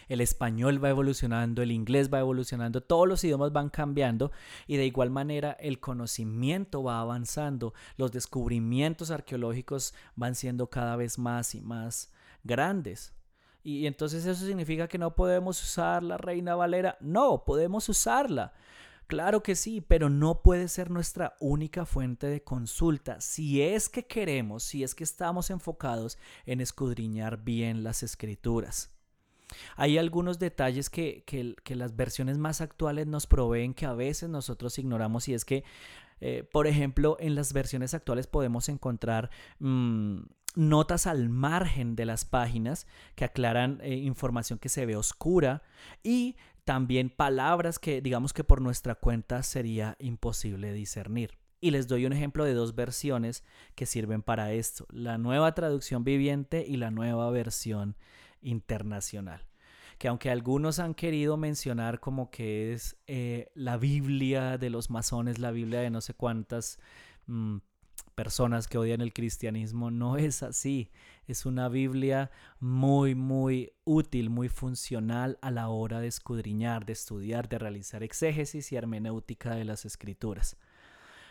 El 0.09 0.21
español 0.21 0.83
va 0.83 0.91
evolucionando, 0.91 1.63
el 1.63 1.71
inglés 1.71 2.13
va 2.13 2.21
evolucionando, 2.21 2.83
todos 2.83 3.09
los 3.09 3.25
idiomas 3.25 3.53
van 3.53 3.71
cambiando 3.71 4.33
y 4.67 4.77
de 4.77 4.87
igual 4.87 5.11
manera 5.11 5.53
el 5.53 5.81
conocimiento 5.81 6.83
va 6.83 7.01
avanzando, 7.01 7.75
los 7.97 8.13
descubrimientos 8.13 9.11
arqueológicos 9.11 9.95
van 10.17 10.35
siendo 10.35 10.69
cada 10.69 10.97
vez 10.97 11.19
más 11.19 11.55
y 11.55 11.61
más 11.61 12.13
grandes. 12.43 13.15
Y 13.63 13.87
entonces 13.87 14.27
eso 14.27 14.45
significa 14.45 14.89
que 14.89 14.99
no 14.99 15.15
podemos 15.15 15.63
usar 15.63 16.03
la 16.03 16.19
Reina 16.19 16.55
Valera. 16.55 16.99
No, 17.01 17.45
podemos 17.47 17.89
usarla. 17.89 18.53
Claro 19.07 19.43
que 19.43 19.55
sí, 19.55 19.81
pero 19.83 20.09
no 20.09 20.43
puede 20.43 20.69
ser 20.69 20.91
nuestra 20.91 21.37
única 21.39 21.85
fuente 21.85 22.27
de 22.27 22.43
consulta 22.43 23.21
si 23.21 23.61
es 23.61 23.89
que 23.89 24.07
queremos, 24.07 24.63
si 24.63 24.83
es 24.83 24.95
que 24.95 25.05
estamos 25.05 25.51
enfocados 25.51 26.19
en 26.47 26.61
escudriñar 26.61 27.45
bien 27.45 27.85
las 27.85 28.03
escrituras. 28.03 28.91
Hay 29.77 29.99
algunos 29.99 30.39
detalles 30.39 30.89
que, 30.89 31.23
las 31.69 31.97
versiones 31.97 32.39
más 32.39 32.61
actuales 32.61 33.07
nos 33.07 33.27
proveen 33.27 33.75
que 33.75 33.87
a 33.87 33.93
veces 33.93 34.31
nosotros 34.31 34.79
ignoramos 34.79 35.29
y 35.29 35.35
es 35.35 35.45
que, 35.45 35.65
eh, 36.21 36.49
por 36.51 36.67
ejemplo, 36.67 37.17
en 37.21 37.35
las 37.35 37.53
versiones 37.53 37.95
actuales 37.95 38.27
podemos 38.27 38.69
encontrar... 38.69 39.31
Mm, 39.59 40.23
notas 40.57 41.09
al 41.09 41.29
margen 41.29 41.97
de 41.97 42.07
las 42.07 42.25
páginas 42.25 42.87
que 43.17 43.25
aclaran 43.25 43.81
eh, 43.83 43.95
información 43.97 44.61
que 44.61 44.69
se 44.69 44.87
ve 44.87 44.95
oscura 44.95 45.63
y 46.05 46.37
también 46.65 47.11
palabras 47.11 47.79
que 47.79 48.01
digamos 48.01 48.33
que 48.33 48.45
por 48.45 48.61
nuestra 48.61 48.95
cuenta 48.95 49.43
sería 49.43 49.97
imposible 49.99 50.73
discernir. 50.73 51.39
Y 51.61 51.71
les 51.71 51.89
doy 51.89 52.05
un 52.05 52.13
ejemplo 52.13 52.45
de 52.45 52.53
dos 52.53 52.75
versiones 52.75 53.43
que 53.75 53.87
sirven 53.87 54.23
para 54.23 54.53
esto, 54.53 54.87
la 54.91 55.17
nueva 55.17 55.55
traducción 55.55 56.05
viviente 56.05 56.65
y 56.67 56.77
la 56.77 56.91
nueva 56.91 57.31
versión 57.31 57.97
internacional. 58.43 59.47
Que 59.99 60.09
aunque 60.09 60.31
algunos 60.31 60.79
han 60.79 60.95
querido 60.95 61.37
mencionar 61.37 62.01
como 62.01 62.31
que 62.31 62.73
es 62.73 62.97
eh, 63.07 63.51
la 63.55 63.77
Biblia 63.79 64.59
de 64.59 64.69
los 64.69 64.91
masones, 64.91 65.39
la 65.39 65.53
Biblia 65.53 65.81
de 65.81 65.91
no 65.91 66.01
sé 66.01 66.13
cuántas 66.13 66.79
mm, 67.27 67.59
personas 68.15 68.69
que 68.69 68.79
odian 68.79 69.01
el 69.01 69.13
cristianismo, 69.13 69.91
no 69.91 70.17
es 70.17 70.43
así. 70.43 70.91
Es 71.27 71.47
una 71.47 71.69
Biblia 71.69 72.31
muy, 72.61 73.15
muy 73.15 73.73
útil, 73.85 74.31
muy 74.31 74.49
funcional 74.49 75.39
a 75.43 75.51
la 75.51 75.69
hora 75.69 76.01
de 76.01 76.09
escudriñar, 76.09 76.87
de 76.87 76.93
estudiar, 76.93 77.49
de 77.49 77.59
realizar 77.59 78.03
exégesis 78.03 78.73
y 78.73 78.77
hermenéutica 78.77 79.55
de 79.55 79.65
las 79.65 79.85
escrituras. 79.85 80.57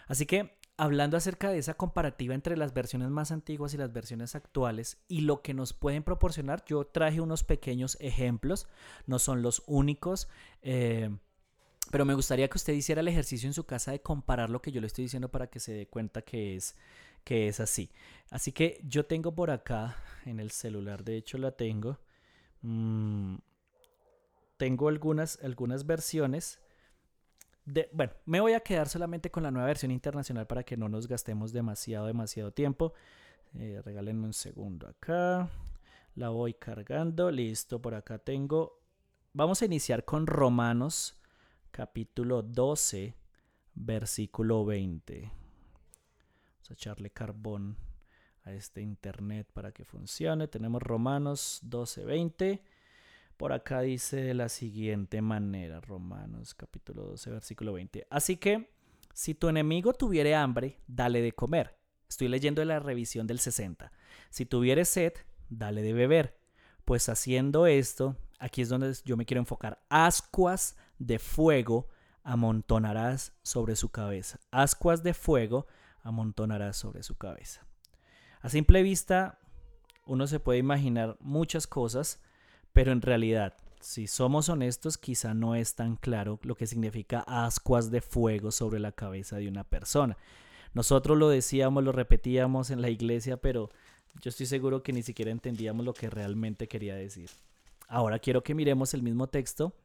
Así 0.07 0.25
que, 0.25 0.57
hablando 0.77 1.17
acerca 1.17 1.49
de 1.49 1.59
esa 1.59 1.75
comparativa 1.75 2.33
entre 2.33 2.57
las 2.57 2.73
versiones 2.73 3.09
más 3.09 3.31
antiguas 3.31 3.73
y 3.73 3.77
las 3.77 3.93
versiones 3.93 4.35
actuales 4.35 4.97
y 5.07 5.21
lo 5.21 5.41
que 5.41 5.53
nos 5.53 5.73
pueden 5.73 6.03
proporcionar, 6.03 6.63
yo 6.65 6.85
traje 6.85 7.21
unos 7.21 7.43
pequeños 7.43 7.97
ejemplos, 7.99 8.67
no 9.05 9.19
son 9.19 9.41
los 9.41 9.63
únicos. 9.67 10.27
Eh, 10.61 11.09
pero 11.91 12.05
me 12.05 12.15
gustaría 12.15 12.47
que 12.47 12.57
usted 12.57 12.73
hiciera 12.73 13.01
el 13.01 13.07
ejercicio 13.07 13.47
en 13.47 13.53
su 13.53 13.65
casa 13.65 13.91
de 13.91 14.01
comparar 14.01 14.49
lo 14.49 14.61
que 14.61 14.71
yo 14.71 14.81
le 14.81 14.87
estoy 14.87 15.05
diciendo 15.05 15.29
para 15.29 15.47
que 15.47 15.59
se 15.59 15.73
dé 15.73 15.87
cuenta 15.87 16.21
que 16.21 16.55
es, 16.55 16.75
que 17.23 17.47
es 17.47 17.59
así. 17.59 17.91
Así 18.29 18.51
que 18.51 18.81
yo 18.83 19.05
tengo 19.05 19.33
por 19.35 19.51
acá, 19.51 19.95
en 20.25 20.39
el 20.39 20.51
celular, 20.51 21.03
de 21.03 21.17
hecho 21.17 21.37
la 21.37 21.51
tengo, 21.51 21.99
mm, 22.61 23.35
tengo 24.57 24.87
algunas, 24.87 25.39
algunas 25.43 25.85
versiones. 25.85 26.59
De, 27.65 27.89
bueno, 27.93 28.13
me 28.25 28.41
voy 28.41 28.53
a 28.53 28.59
quedar 28.59 28.89
solamente 28.89 29.31
con 29.31 29.43
la 29.43 29.51
nueva 29.51 29.67
versión 29.67 29.91
internacional 29.91 30.47
para 30.47 30.63
que 30.63 30.77
no 30.77 30.89
nos 30.89 31.07
gastemos 31.07 31.53
demasiado, 31.53 32.07
demasiado 32.07 32.51
tiempo. 32.51 32.93
Eh, 33.55 33.81
regálenme 33.83 34.25
un 34.25 34.33
segundo 34.33 34.87
acá. 34.87 35.49
La 36.15 36.29
voy 36.29 36.53
cargando. 36.53 37.31
Listo, 37.31 37.81
por 37.81 37.95
acá 37.95 38.19
tengo. 38.19 38.81
Vamos 39.33 39.61
a 39.61 39.65
iniciar 39.65 40.05
con 40.05 40.27
Romanos 40.27 41.19
capítulo 41.71 42.43
12, 42.43 43.15
versículo 43.73 44.63
20. 44.63 45.42
Vamos 46.63 46.71
a 46.71 46.73
echarle 46.75 47.09
carbón 47.09 47.75
a 48.45 48.53
este 48.53 48.79
internet 48.79 49.49
para 49.51 49.73
que 49.73 49.83
funcione. 49.83 50.47
Tenemos 50.47 50.81
Romanos 50.81 51.59
12, 51.63 52.05
20. 52.05 52.63
Por 53.35 53.51
acá 53.51 53.81
dice 53.81 54.15
de 54.15 54.33
la 54.33 54.47
siguiente 54.47 55.21
manera, 55.21 55.81
Romanos 55.81 56.53
capítulo 56.53 57.03
12, 57.03 57.31
versículo 57.31 57.73
20. 57.73 58.07
Así 58.09 58.37
que, 58.37 58.71
si 59.13 59.35
tu 59.35 59.49
enemigo 59.49 59.91
tuviere 59.91 60.35
hambre, 60.35 60.79
dale 60.87 61.21
de 61.21 61.33
comer. 61.33 61.75
Estoy 62.07 62.29
leyendo 62.29 62.63
la 62.63 62.79
revisión 62.79 63.27
del 63.27 63.39
60. 63.39 63.91
Si 64.29 64.45
tuviere 64.45 64.85
sed, 64.85 65.11
dale 65.49 65.81
de 65.81 65.91
beber. 65.91 66.39
Pues 66.85 67.09
haciendo 67.09 67.67
esto, 67.67 68.15
aquí 68.39 68.61
es 68.61 68.69
donde 68.69 68.93
yo 69.03 69.17
me 69.17 69.25
quiero 69.25 69.41
enfocar. 69.41 69.83
Ascuas 69.89 70.77
de 70.97 71.19
fuego 71.19 71.89
amontonarás 72.23 73.33
sobre 73.41 73.75
su 73.75 73.89
cabeza. 73.89 74.39
Ascuas 74.49 75.03
de 75.03 75.13
fuego 75.13 75.67
amontonarás 76.03 76.77
sobre 76.77 77.03
su 77.03 77.15
cabeza. 77.15 77.65
A 78.41 78.49
simple 78.49 78.83
vista, 78.83 79.39
uno 80.05 80.27
se 80.27 80.39
puede 80.39 80.59
imaginar 80.59 81.17
muchas 81.19 81.65
cosas, 81.65 82.21
pero 82.73 82.91
en 82.91 83.01
realidad, 83.01 83.55
si 83.79 84.07
somos 84.07 84.49
honestos, 84.49 84.97
quizá 84.97 85.33
no 85.33 85.55
es 85.55 85.75
tan 85.75 85.95
claro 85.95 86.39
lo 86.43 86.55
que 86.55 86.67
significa 86.67 87.23
ascuas 87.27 87.91
de 87.91 88.01
fuego 88.01 88.51
sobre 88.51 88.79
la 88.79 88.91
cabeza 88.91 89.37
de 89.37 89.47
una 89.47 89.63
persona. 89.63 90.17
Nosotros 90.73 91.17
lo 91.17 91.29
decíamos, 91.29 91.83
lo 91.83 91.91
repetíamos 91.91 92.69
en 92.69 92.81
la 92.81 92.89
iglesia, 92.89 93.37
pero 93.37 93.69
yo 94.21 94.29
estoy 94.29 94.45
seguro 94.45 94.83
que 94.83 94.93
ni 94.93 95.03
siquiera 95.03 95.31
entendíamos 95.31 95.85
lo 95.85 95.93
que 95.93 96.09
realmente 96.09 96.67
quería 96.67 96.95
decir. 96.95 97.29
Ahora 97.87 98.19
quiero 98.19 98.43
que 98.43 98.55
miremos 98.55 98.93
el 98.93 99.03
mismo 99.03 99.27
texto 99.27 99.75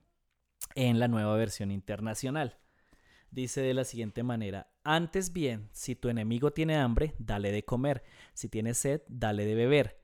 en 0.74 0.98
la 0.98 1.08
nueva 1.08 1.36
versión 1.36 1.70
internacional. 1.70 2.58
Dice 3.30 3.60
de 3.60 3.74
la 3.74 3.84
siguiente 3.84 4.22
manera, 4.22 4.68
antes 4.94 5.32
bien, 5.32 5.68
si 5.72 5.94
tu 5.94 6.08
enemigo 6.08 6.52
tiene 6.52 6.76
hambre, 6.76 7.14
dale 7.18 7.52
de 7.52 7.64
comer, 7.64 8.02
si 8.34 8.48
tiene 8.48 8.74
sed, 8.74 9.02
dale 9.08 9.44
de 9.44 9.54
beber 9.54 9.98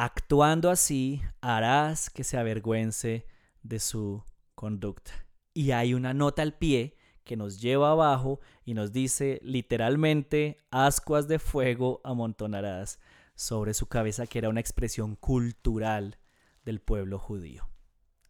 Actuando 0.00 0.70
así, 0.70 1.22
harás 1.40 2.08
que 2.08 2.22
se 2.22 2.38
avergüence 2.38 3.26
de 3.64 3.80
su 3.80 4.22
conducta. 4.54 5.10
Y 5.52 5.72
hay 5.72 5.92
una 5.92 6.14
nota 6.14 6.42
al 6.42 6.56
pie 6.56 6.96
que 7.24 7.36
nos 7.36 7.60
lleva 7.60 7.90
abajo 7.90 8.38
y 8.64 8.74
nos 8.74 8.92
dice 8.92 9.40
literalmente, 9.42 10.64
ascuas 10.70 11.26
de 11.26 11.40
fuego 11.40 12.00
amontonarás 12.04 13.00
sobre 13.34 13.74
su 13.74 13.88
cabeza, 13.88 14.28
que 14.28 14.38
era 14.38 14.48
una 14.48 14.60
expresión 14.60 15.16
cultural 15.16 16.18
del 16.64 16.80
pueblo 16.80 17.18
judío. 17.18 17.68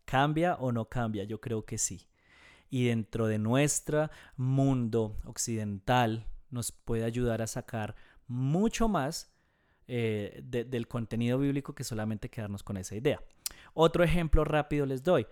¿Cambia 0.06 0.54
o 0.54 0.72
no 0.72 0.88
cambia? 0.88 1.24
Yo 1.24 1.38
creo 1.38 1.66
que 1.66 1.76
sí. 1.76 2.08
Y 2.70 2.86
dentro 2.86 3.26
de 3.26 3.38
nuestro 3.38 4.10
mundo 4.36 5.16
occidental 5.24 6.26
nos 6.50 6.72
puede 6.72 7.04
ayudar 7.04 7.42
a 7.42 7.46
sacar 7.46 7.94
mucho 8.26 8.88
más 8.88 9.32
eh, 9.86 10.42
del 10.44 10.86
contenido 10.86 11.38
bíblico 11.38 11.74
que 11.74 11.84
solamente 11.84 12.28
quedarnos 12.28 12.62
con 12.62 12.76
esa 12.76 12.94
idea. 12.94 13.22
Otro 13.72 14.04
ejemplo 14.04 14.44
rápido 14.44 14.84
les 14.84 15.02
doy. 15.02 15.26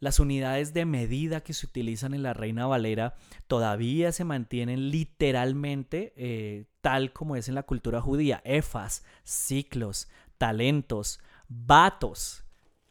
Las 0.00 0.20
unidades 0.20 0.72
de 0.72 0.84
medida 0.84 1.42
que 1.42 1.52
se 1.52 1.66
utilizan 1.66 2.14
en 2.14 2.22
la 2.22 2.32
Reina 2.32 2.66
Valera 2.66 3.16
todavía 3.48 4.12
se 4.12 4.24
mantienen 4.24 4.90
literalmente 4.90 6.12
eh, 6.16 6.66
tal 6.80 7.12
como 7.12 7.34
es 7.34 7.48
en 7.48 7.56
la 7.56 7.64
cultura 7.64 8.00
judía. 8.00 8.40
Efas, 8.44 9.04
ciclos, 9.24 10.08
talentos, 10.38 11.20
vatos. 11.48 12.44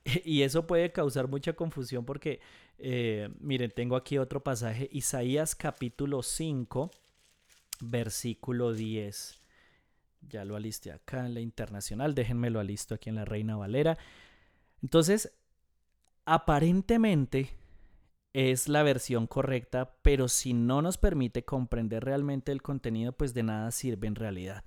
Y 0.23 0.43
eso 0.43 0.67
puede 0.67 0.91
causar 0.91 1.27
mucha 1.27 1.53
confusión 1.53 2.05
porque, 2.05 2.39
eh, 2.77 3.29
miren, 3.39 3.71
tengo 3.71 3.95
aquí 3.95 4.17
otro 4.17 4.43
pasaje, 4.43 4.89
Isaías 4.91 5.55
capítulo 5.55 6.23
5, 6.23 6.91
versículo 7.81 8.73
10. 8.73 9.41
Ya 10.21 10.45
lo 10.45 10.55
alisté 10.55 10.91
acá 10.91 11.25
en 11.25 11.33
la 11.33 11.39
internacional. 11.39 12.13
Déjenmelo 12.13 12.59
alisto 12.59 12.95
aquí 12.95 13.09
en 13.09 13.15
la 13.15 13.25
Reina 13.25 13.55
Valera. 13.55 13.97
Entonces, 14.81 15.33
aparentemente 16.25 17.49
es 18.33 18.67
la 18.67 18.83
versión 18.83 19.25
correcta, 19.25 19.95
pero 20.01 20.27
si 20.27 20.53
no 20.53 20.81
nos 20.81 20.97
permite 20.97 21.45
comprender 21.45 22.03
realmente 22.03 22.51
el 22.51 22.61
contenido, 22.61 23.13
pues 23.13 23.33
de 23.33 23.43
nada 23.43 23.71
sirve 23.71 24.07
en 24.07 24.15
realidad. 24.15 24.63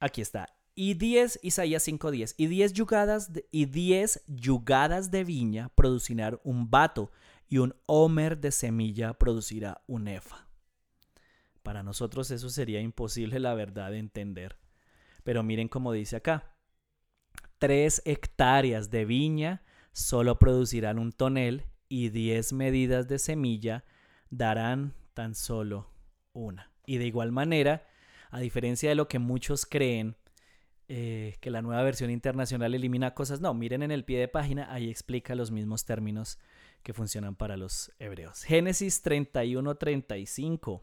Aquí 0.00 0.20
está. 0.20 0.53
Y 0.74 0.94
10, 0.94 1.40
Isaías 1.42 1.86
5.10, 1.86 2.34
y 2.36 2.46
10 2.46 2.72
yugadas, 2.72 3.30
y 3.52 3.66
10 3.66 4.24
yugadas 4.26 5.10
de 5.10 5.24
viña 5.24 5.70
producirán 5.74 6.40
un 6.42 6.70
vato, 6.70 7.12
y 7.48 7.58
un 7.58 7.74
homer 7.86 8.38
de 8.38 8.50
semilla 8.50 9.14
producirá 9.14 9.82
un 9.86 10.08
efa. 10.08 10.48
Para 11.62 11.82
nosotros 11.82 12.30
eso 12.30 12.50
sería 12.50 12.80
imposible, 12.80 13.38
la 13.38 13.54
verdad, 13.54 13.90
de 13.90 13.98
entender. 13.98 14.56
Pero 15.22 15.42
miren 15.42 15.68
cómo 15.68 15.92
dice 15.92 16.16
acá. 16.16 16.56
Tres 17.58 18.02
hectáreas 18.04 18.90
de 18.90 19.04
viña 19.04 19.62
solo 19.92 20.38
producirán 20.38 20.98
un 20.98 21.12
tonel 21.12 21.64
y 21.88 22.08
diez 22.08 22.52
medidas 22.52 23.08
de 23.08 23.18
semilla 23.18 23.84
darán 24.30 24.94
tan 25.14 25.34
solo 25.34 25.88
una. 26.32 26.70
Y 26.84 26.98
de 26.98 27.06
igual 27.06 27.32
manera, 27.32 27.86
a 28.30 28.40
diferencia 28.40 28.88
de 28.88 28.96
lo 28.96 29.08
que 29.08 29.18
muchos 29.18 29.64
creen, 29.64 30.16
eh, 30.88 31.36
que 31.40 31.50
la 31.50 31.62
nueva 31.62 31.82
versión 31.82 32.10
internacional 32.10 32.74
elimina 32.74 33.14
cosas, 33.14 33.40
no, 33.40 33.54
miren 33.54 33.82
en 33.82 33.90
el 33.90 34.04
pie 34.04 34.18
de 34.20 34.28
página, 34.28 34.72
ahí 34.72 34.90
explica 34.90 35.34
los 35.34 35.50
mismos 35.50 35.84
términos 35.84 36.38
que 36.82 36.92
funcionan 36.92 37.34
para 37.34 37.56
los 37.56 37.92
hebreos. 37.98 38.42
Génesis 38.44 39.04
31-35 39.04 40.82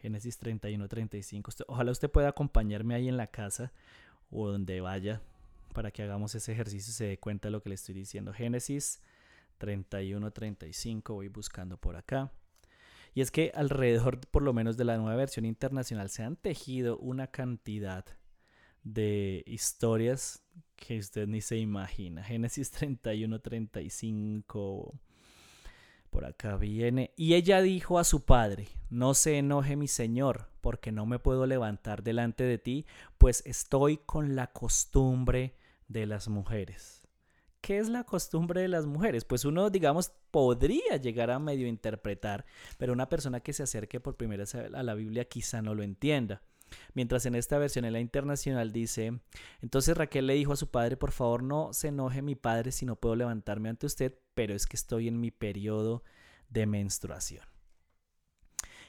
Génesis 0.00 0.38
31, 0.38 0.88
35. 0.88 1.50
Ojalá 1.66 1.90
usted 1.90 2.10
pueda 2.10 2.28
acompañarme 2.28 2.94
ahí 2.94 3.08
en 3.08 3.16
la 3.16 3.26
casa 3.26 3.72
o 4.30 4.48
donde 4.48 4.80
vaya 4.80 5.20
para 5.74 5.90
que 5.90 6.02
hagamos 6.02 6.34
ese 6.34 6.52
ejercicio 6.52 6.90
y 6.90 6.94
se 6.94 7.04
dé 7.04 7.18
cuenta 7.18 7.48
de 7.48 7.52
lo 7.52 7.62
que 7.62 7.70
le 7.70 7.74
estoy 7.74 7.94
diciendo. 7.94 8.32
Génesis 8.32 9.00
31, 9.58 10.30
35. 10.30 11.14
Voy 11.14 11.28
buscando 11.28 11.76
por 11.76 11.96
acá. 11.96 12.32
Y 13.14 13.22
es 13.22 13.30
que 13.30 13.50
alrededor, 13.54 14.20
por 14.28 14.42
lo 14.42 14.52
menos 14.52 14.76
de 14.76 14.84
la 14.84 14.96
nueva 14.96 15.16
versión 15.16 15.44
internacional, 15.44 16.10
se 16.10 16.22
han 16.22 16.36
tejido 16.36 16.98
una 16.98 17.26
cantidad 17.28 18.04
de 18.84 19.42
historias 19.46 20.42
que 20.76 20.98
usted 20.98 21.26
ni 21.26 21.40
se 21.40 21.56
imagina. 21.56 22.22
Génesis 22.22 22.70
31, 22.72 23.40
35. 23.40 24.94
Por 26.10 26.24
acá 26.24 26.56
viene. 26.56 27.12
Y 27.16 27.34
ella 27.34 27.60
dijo 27.60 27.98
a 27.98 28.04
su 28.04 28.24
padre, 28.24 28.68
no 28.88 29.14
se 29.14 29.38
enoje 29.38 29.76
mi 29.76 29.88
señor, 29.88 30.48
porque 30.60 30.90
no 30.90 31.04
me 31.04 31.18
puedo 31.18 31.46
levantar 31.46 32.02
delante 32.02 32.44
de 32.44 32.58
ti, 32.58 32.86
pues 33.18 33.42
estoy 33.44 33.98
con 33.98 34.34
la 34.34 34.48
costumbre 34.52 35.54
de 35.88 36.06
las 36.06 36.28
mujeres. 36.28 37.02
¿Qué 37.60 37.78
es 37.78 37.88
la 37.88 38.04
costumbre 38.04 38.62
de 38.62 38.68
las 38.68 38.86
mujeres? 38.86 39.24
Pues 39.24 39.44
uno, 39.44 39.68
digamos, 39.68 40.12
podría 40.30 40.96
llegar 40.96 41.30
a 41.30 41.38
medio 41.38 41.66
interpretar, 41.66 42.46
pero 42.78 42.92
una 42.92 43.08
persona 43.08 43.40
que 43.40 43.52
se 43.52 43.64
acerque 43.64 44.00
por 44.00 44.16
primera 44.16 44.42
vez 44.42 44.54
a 44.54 44.82
la 44.82 44.94
Biblia 44.94 45.24
quizá 45.26 45.60
no 45.60 45.74
lo 45.74 45.82
entienda. 45.82 46.40
Mientras 46.94 47.26
en 47.26 47.34
esta 47.34 47.58
versión, 47.58 47.84
en 47.84 47.92
la 47.92 48.00
internacional, 48.00 48.72
dice, 48.72 49.20
entonces 49.60 49.96
Raquel 49.96 50.26
le 50.26 50.34
dijo 50.34 50.52
a 50.52 50.56
su 50.56 50.70
padre, 50.70 50.96
por 50.96 51.12
favor 51.12 51.42
no 51.42 51.72
se 51.72 51.88
enoje 51.88 52.22
mi 52.22 52.34
padre 52.34 52.72
si 52.72 52.86
no 52.86 52.96
puedo 52.96 53.16
levantarme 53.16 53.68
ante 53.68 53.86
usted, 53.86 54.18
pero 54.34 54.54
es 54.54 54.66
que 54.66 54.76
estoy 54.76 55.08
en 55.08 55.20
mi 55.20 55.30
periodo 55.30 56.02
de 56.48 56.66
menstruación. 56.66 57.44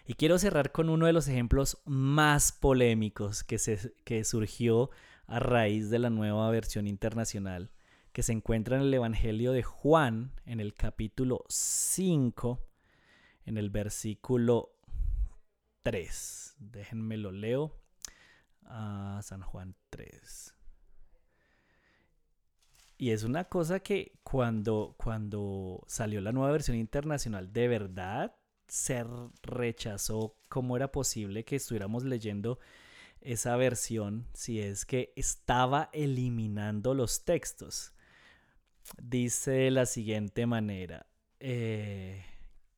Y 0.05 0.15
quiero 0.15 0.39
cerrar 0.39 0.71
con 0.71 0.89
uno 0.89 1.05
de 1.05 1.13
los 1.13 1.27
ejemplos 1.27 1.81
más 1.85 2.51
polémicos 2.51 3.43
que, 3.43 3.59
se, 3.59 3.93
que 4.05 4.23
surgió 4.23 4.89
a 5.27 5.39
raíz 5.39 5.91
de 5.91 5.99
la 5.99 6.09
nueva 6.09 6.49
versión 6.49 6.87
internacional, 6.87 7.69
que 8.11 8.23
se 8.23 8.31
encuentra 8.31 8.77
en 8.77 8.81
el 8.81 8.93
Evangelio 8.93 9.51
de 9.51 9.61
Juan, 9.61 10.31
en 10.45 10.59
el 10.59 10.73
capítulo 10.73 11.45
5, 11.47 12.59
en 13.45 13.57
el 13.59 13.69
versículo 13.69 14.78
3. 15.83 16.55
Déjenme 16.59 17.17
lo 17.17 17.31
leo. 17.31 17.75
a 18.65 19.19
San 19.23 19.41
Juan 19.41 19.75
3. 19.89 20.53
Y 22.97 23.11
es 23.11 23.23
una 23.23 23.45
cosa 23.45 23.79
que 23.79 24.19
cuando, 24.23 24.95
cuando 24.97 25.83
salió 25.87 26.19
la 26.19 26.33
nueva 26.33 26.51
versión 26.51 26.75
internacional, 26.75 27.53
de 27.53 27.67
verdad 27.69 28.35
se 28.67 29.05
rechazó 29.41 30.35
cómo 30.49 30.75
era 30.75 30.91
posible 30.91 31.45
que 31.45 31.55
estuviéramos 31.55 32.03
leyendo 32.03 32.59
esa 33.21 33.55
versión 33.55 34.27
si 34.33 34.59
es 34.59 34.85
que 34.85 35.13
estaba 35.15 35.89
eliminando 35.93 36.93
los 36.93 37.23
textos. 37.23 37.93
Dice 39.01 39.51
de 39.51 39.71
la 39.71 39.85
siguiente 39.85 40.45
manera, 40.45 41.07
eh, 41.39 42.25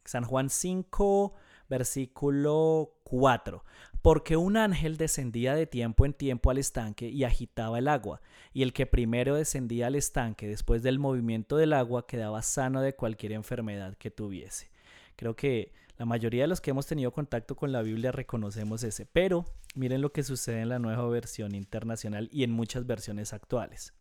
San 0.06 0.24
Juan 0.24 0.49
5, 0.49 1.34
versículo 1.72 2.97
4. 3.05 3.63
Porque 4.01 4.36
un 4.36 4.57
ángel 4.57 4.97
descendía 4.97 5.55
de 5.55 5.65
tiempo 5.65 6.05
en 6.05 6.13
tiempo 6.13 6.51
al 6.51 6.57
estanque 6.57 7.07
y 7.07 7.24
agitaba 7.24 7.80
el 7.80 7.88
agua, 7.88 8.22
y 8.53 8.63
el 8.63 8.74
que 8.74 8.86
primero 8.86 9.36
descendía 9.36 9.88
al 9.88 9.95
estanque 9.95 10.47
después 10.47 10.84
del 10.84 10.99
movimiento 10.99 11.57
del 11.57 11.74
agua 11.74 12.05
quedaba 12.05 12.41
sano 12.41 12.82
de 12.82 12.95
cualquier 12.95 13.32
enfermedad 13.32 13.95
que 13.97 14.11
tuviese. 14.11 14.69
Creo 15.15 15.36
que 15.36 15.72
la 15.97 16.05
mayoría 16.05 16.43
de 16.43 16.47
los 16.47 16.61
que 16.61 16.72
hemos 16.72 16.88
tenido 16.88 17.11
contacto 17.11 17.55
con 17.55 17.72
la 17.72 17.84
Biblia 17.84 18.11
reconocemos 18.11 18.84
ese, 18.84 19.05
pero 19.05 19.45
miren 19.76 20.01
lo 20.01 20.11
que 20.11 20.24
sucede 20.24 20.61
en 20.61 20.69
la 20.69 20.80
nueva 20.80 21.07
versión 21.07 21.55
internacional 21.55 22.28
y 22.34 22.43
en 22.43 22.51
muchas 22.51 22.86
versiones 22.86 23.32
actuales. 23.32 23.93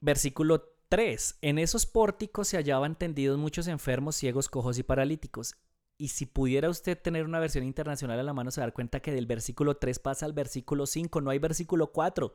Versículo 0.00 0.79
3. 0.90 1.38
En 1.40 1.60
esos 1.60 1.86
pórticos 1.86 2.48
se 2.48 2.56
hallaban 2.56 2.96
tendidos 2.96 3.38
muchos 3.38 3.68
enfermos, 3.68 4.16
ciegos, 4.16 4.48
cojos 4.48 4.76
y 4.76 4.82
paralíticos. 4.82 5.54
Y 5.96 6.08
si 6.08 6.26
pudiera 6.26 6.68
usted 6.68 6.98
tener 6.98 7.24
una 7.24 7.38
versión 7.38 7.62
internacional 7.62 8.18
a 8.18 8.24
la 8.24 8.32
mano, 8.32 8.50
se 8.50 8.60
dar 8.60 8.72
cuenta 8.72 9.00
que 9.00 9.12
del 9.12 9.26
versículo 9.26 9.76
3 9.76 10.00
pasa 10.00 10.26
al 10.26 10.32
versículo 10.32 10.86
5, 10.86 11.20
no 11.20 11.30
hay 11.30 11.38
versículo 11.38 11.92
4. 11.92 12.34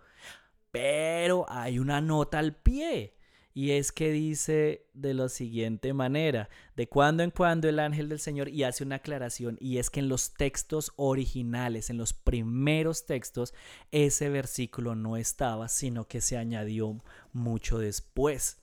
Pero 0.72 1.46
hay 1.50 1.80
una 1.80 2.00
nota 2.00 2.40
al 2.40 2.56
pie. 2.56 3.18
Y 3.58 3.72
es 3.72 3.94
que 3.94 4.12
dice 4.12 4.86
de 4.94 5.14
la 5.14 5.30
siguiente 5.30 5.94
manera, 5.94 6.50
de 6.76 6.90
cuando 6.90 7.24
en 7.24 7.32
cuando 7.32 7.70
el 7.70 7.80
ángel 7.80 8.10
del 8.10 8.20
Señor, 8.20 8.50
y 8.50 8.64
hace 8.64 8.84
una 8.84 8.98
aclaración, 8.98 9.58
y 9.62 9.78
es 9.78 9.90
que 9.90 10.02
en 10.02 10.10
los 10.10 10.34
textos 10.34 10.92
originales, 10.98 11.90
en 11.90 11.98
los 11.98 12.12
primeros 12.12 13.06
textos, 13.06 13.54
ese 13.92 14.28
versículo 14.28 14.94
no 14.94 15.16
estaba, 15.16 15.70
sino 15.70 16.06
que 16.06 16.20
se 16.20 16.36
añadió 16.36 17.02
mucho 17.32 17.80
después. 17.80 18.58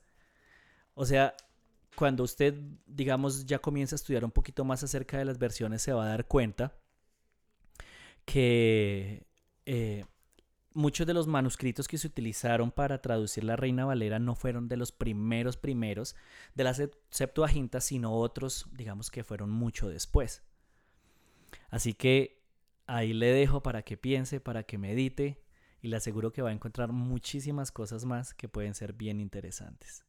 O 0.93 1.07
sea, 1.07 1.35
cuando 1.97 2.23
usted, 2.23 2.55
digamos, 2.87 3.47
ya 3.47 3.61
comienza 3.61 3.95
a 3.95 3.97
estudiar 3.97 4.27
un 4.27 4.31
poquito 4.31 4.63
más 4.63 4.83
acerca 4.83 5.17
de 5.17 5.25
las 5.25 5.39
versiones, 5.39 5.81
se 5.81 5.95
va 5.95 6.05
a 6.05 6.09
dar 6.09 6.27
cuenta 6.27 6.77
que 8.27 9.25
eh, 9.65 10.05
muchos 10.75 11.07
de 11.07 11.15
los 11.15 11.27
manuscritos 11.27 11.89
que 11.89 11.99
se 11.99 12.07
utilizaron 12.07 12.71
para 12.71 13.01
traducir 13.01 13.45
la 13.45 13.57
Reina 13.57 13.85
Valera 13.85 14.19
no 14.19 14.35
fueron 14.35 14.69
de 14.69 14.77
los 14.77 14.93
primeros 14.93 15.57
primeros 15.57 16.17
de 16.55 16.65
la 16.65 16.75
Septuaginta, 17.11 17.81
sino 17.81 18.15
otros, 18.15 18.67
digamos 18.73 19.11
que 19.11 19.25
fueron 19.25 19.51
mucho 19.51 19.89
después. 19.89 20.43
Así 21.71 21.95
que 21.95 22.43
ahí 22.87 23.13
le 23.13 23.33
dejo 23.33 23.63
para 23.63 23.83
que 23.83 23.97
piense, 23.97 24.41
para 24.41 24.65
que 24.65 24.79
medite 24.79 25.43
y 25.81 25.89
le 25.89 25.97
aseguro 25.97 26.33
que 26.33 26.43
va 26.43 26.51
a 26.51 26.55
encontrar 26.55 26.93
muchísimas 26.93 27.73
cosas 27.73 28.05
más 28.05 28.35
que 28.35 28.49
pueden 28.49 28.75
ser 28.75 28.93
bien 28.93 29.21
interesantes. 29.21 30.05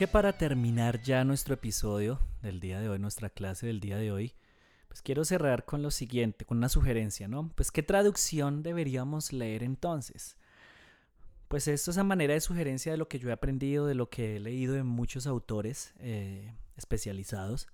Que 0.00 0.08
para 0.08 0.38
terminar 0.38 1.02
ya 1.02 1.24
nuestro 1.24 1.52
episodio 1.52 2.20
del 2.40 2.58
día 2.58 2.80
de 2.80 2.88
hoy, 2.88 2.98
nuestra 2.98 3.28
clase 3.28 3.66
del 3.66 3.80
día 3.80 3.98
de 3.98 4.10
hoy, 4.10 4.34
pues 4.88 5.02
quiero 5.02 5.26
cerrar 5.26 5.66
con 5.66 5.82
lo 5.82 5.90
siguiente, 5.90 6.46
con 6.46 6.56
una 6.56 6.70
sugerencia, 6.70 7.28
¿no? 7.28 7.52
Pues 7.54 7.70
qué 7.70 7.82
traducción 7.82 8.62
deberíamos 8.62 9.30
leer 9.34 9.62
entonces. 9.62 10.38
Pues 11.48 11.68
esto 11.68 11.90
es 11.90 11.98
a 11.98 12.02
manera 12.02 12.32
de 12.32 12.40
sugerencia 12.40 12.90
de 12.90 12.96
lo 12.96 13.08
que 13.08 13.18
yo 13.18 13.28
he 13.28 13.32
aprendido, 13.32 13.84
de 13.84 13.94
lo 13.94 14.08
que 14.08 14.36
he 14.36 14.40
leído 14.40 14.72
de 14.72 14.84
muchos 14.84 15.26
autores 15.26 15.92
eh, 15.98 16.50
especializados. 16.78 17.68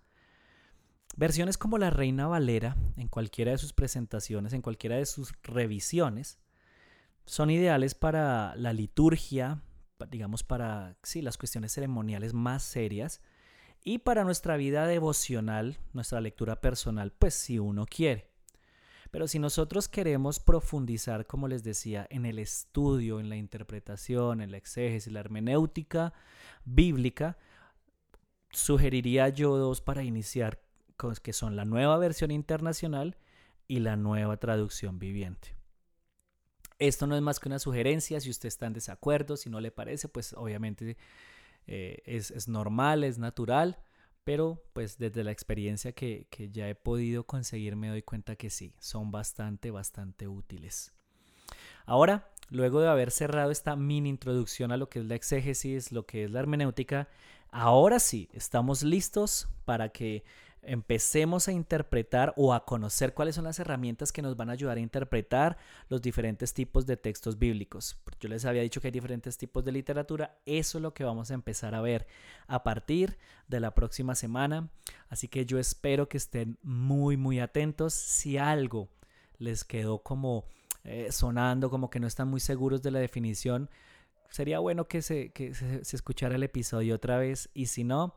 Versiones 1.17 1.57
como 1.57 1.79
la 1.79 1.91
Reina 1.91 2.27
Valera, 2.27 2.77
en 2.97 3.07
cualquiera 3.07 3.53
de 3.53 3.59
sus 3.59 3.73
presentaciones, 3.73 4.53
en 4.53 4.63
cualquiera 4.63 4.97
de 4.97 5.07
sus 5.07 5.33
revisiones, 5.45 6.41
son 7.25 7.51
ideales 7.51 7.95
para 7.95 8.57
la 8.57 8.73
liturgia, 8.73 9.63
digamos, 10.11 10.43
para 10.43 10.97
sí, 11.03 11.23
las 11.23 11.39
cuestiones 11.39 11.73
ceremoniales 11.73 12.35
más 12.35 12.63
serias 12.63 13.21
y 13.83 13.99
para 13.99 14.25
nuestra 14.25 14.57
vida 14.57 14.87
devocional, 14.87 15.79
nuestra 15.93 16.21
lectura 16.21 16.61
personal, 16.61 17.13
pues 17.13 17.35
si 17.35 17.59
uno 17.59 17.87
quiere. 17.87 18.31
Pero 19.11 19.29
si 19.29 19.39
nosotros 19.39 19.89
queremos 19.89 20.41
profundizar, 20.41 21.27
como 21.27 21.49
les 21.49 21.63
decía, 21.63 22.07
en 22.11 22.27
el 22.27 22.39
estudio, 22.39 23.21
en 23.21 23.29
la 23.29 23.37
interpretación, 23.37 24.41
en 24.41 24.51
la 24.51 24.57
exégesis, 24.57 25.13
la 25.13 25.21
hermenéutica 25.21 26.13
bíblica, 26.65 27.39
sugeriría 28.51 29.29
yo 29.29 29.57
dos 29.57 29.81
para 29.81 30.03
iniciar, 30.03 30.61
que 31.23 31.33
son 31.33 31.57
la 31.57 31.65
nueva 31.65 31.97
versión 31.99 32.31
internacional 32.31 33.17
y 33.69 33.81
la 33.81 33.97
nueva 33.97 34.37
traducción 34.39 34.99
viviente. 34.99 35.56
Esto 36.79 37.07
no 37.07 37.17
es 37.17 37.23
más 37.23 37.41
que 37.41 37.49
una 37.49 37.59
sugerencia, 37.59 38.21
si 38.21 38.31
usted 38.31 38.49
está 38.49 38.67
en 38.67 38.75
desacuerdo, 38.75 39.37
si 39.37 39.49
no 39.49 39.61
le 39.61 39.71
parece, 39.71 40.09
pues 40.09 40.35
obviamente 40.35 40.97
eh, 41.67 42.03
es, 42.05 42.49
normal, 42.49 43.05
es 43.05 43.19
natural, 43.19 43.79
pero 44.25 44.63
pues 44.73 44.99
desde 44.99 45.25
la 45.25 45.31
experiencia 45.31 45.93
que, 45.93 46.27
que 46.31 46.51
ya 46.51 46.69
he 46.69 46.75
podido 46.75 47.25
conseguir 47.25 47.77
me 47.77 47.89
doy 47.89 48.03
cuenta 48.03 48.37
que 48.37 48.51
sí, 48.51 48.75
son 48.79 49.11
bastante, 49.11 49.71
bastante 49.71 50.29
útiles. 50.29 50.93
Ahora, 51.87 52.31
luego 52.51 52.81
de 52.81 52.89
haber 52.89 53.11
cerrado 53.11 53.51
esta 53.51 53.77
mini 53.77 54.09
introducción 54.09 54.73
a 54.73 54.77
lo 54.77 54.89
que 54.89 55.01
es 55.01 55.07
la 55.07 55.15
exégesis, 55.15 55.93
lo 55.93 56.05
que 56.05 56.25
es 56.25 56.31
la 56.31 56.41
hermenéutica, 56.41 57.09
ahora 57.51 58.01
sí, 58.01 58.29
estamos 58.33 58.83
listos 58.83 59.49
para 59.65 59.89
que 59.91 60.25
empecemos 60.67 61.49
a 61.49 61.53
interpretar 61.53 62.35
o 62.37 62.53
a 62.53 62.65
conocer 62.65 63.15
cuáles 63.15 63.37
son 63.37 63.45
las 63.45 63.59
herramientas 63.59 64.13
que 64.13 64.23
nos 64.23 64.37
van 64.37 64.51
a 64.51 64.53
ayudar 64.53 64.77
a 64.77 64.81
interpretar 64.81 65.57
los 65.89 66.03
diferentes 66.03 66.53
tipos 66.53 66.87
de 66.87 66.97
textos 66.97 67.39
bíblicos. 67.39 67.97
Yo 68.21 68.29
les 68.29 68.45
había 68.45 68.63
dicho 68.63 68.81
que 68.81 68.89
hay 68.89 68.93
diferentes 68.93 69.39
tipos 69.39 69.65
de 69.65 69.73
literatura, 69.73 70.39
eso 70.45 70.79
es 70.79 70.83
lo 70.83 70.93
que 70.93 71.05
vamos 71.05 71.31
a 71.31 71.35
empezar 71.35 71.75
a 71.75 71.81
ver 71.81 72.07
a 72.49 72.63
partir 72.63 73.17
de 73.49 73.61
la 73.61 73.75
próxima 73.75 74.15
semana, 74.15 74.69
así 75.09 75.29
que 75.29 75.47
yo 75.47 75.59
espero 75.59 76.09
que 76.09 76.17
estén 76.17 76.59
muy 76.63 77.17
muy 77.17 77.39
atentos. 77.39 77.95
Si 77.95 78.37
algo 78.37 78.89
les 79.39 79.65
quedó 79.65 80.03
como 80.03 80.45
eh, 80.85 81.13
sonando, 81.13 81.71
como 81.71 81.91
que 81.91 82.01
no 82.01 82.07
están 82.07 82.29
muy 82.29 82.41
seguros 82.41 82.83
de 82.83 82.91
la 82.91 82.99
definición, 82.99 83.71
sería 84.31 84.59
bueno 84.59 84.89
que 84.89 85.03
se, 85.03 85.31
que 85.31 85.55
se 85.55 85.97
escuchara 85.97 86.35
el 86.35 86.43
episodio 86.43 86.97
otra 86.97 87.19
vez. 87.19 87.49
Y 87.55 87.67
si 87.67 87.85
no, 87.85 88.17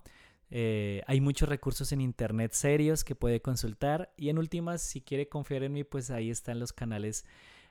eh, 0.52 1.04
hay 1.08 1.22
muchos 1.22 1.48
recursos 1.48 1.92
en 1.92 2.02
internet 2.02 2.54
serios 2.54 3.04
que 3.04 3.16
puede 3.16 3.42
consultar. 3.42 4.14
Y 4.18 4.30
en 4.30 4.38
últimas, 4.38 4.82
si 4.82 5.02
quiere 5.02 5.30
confiar 5.30 5.64
en 5.64 5.74
mí, 5.74 5.84
pues 5.84 6.10
ahí 6.12 6.30
están 6.30 6.60
los 6.60 6.74
canales 6.74 7.26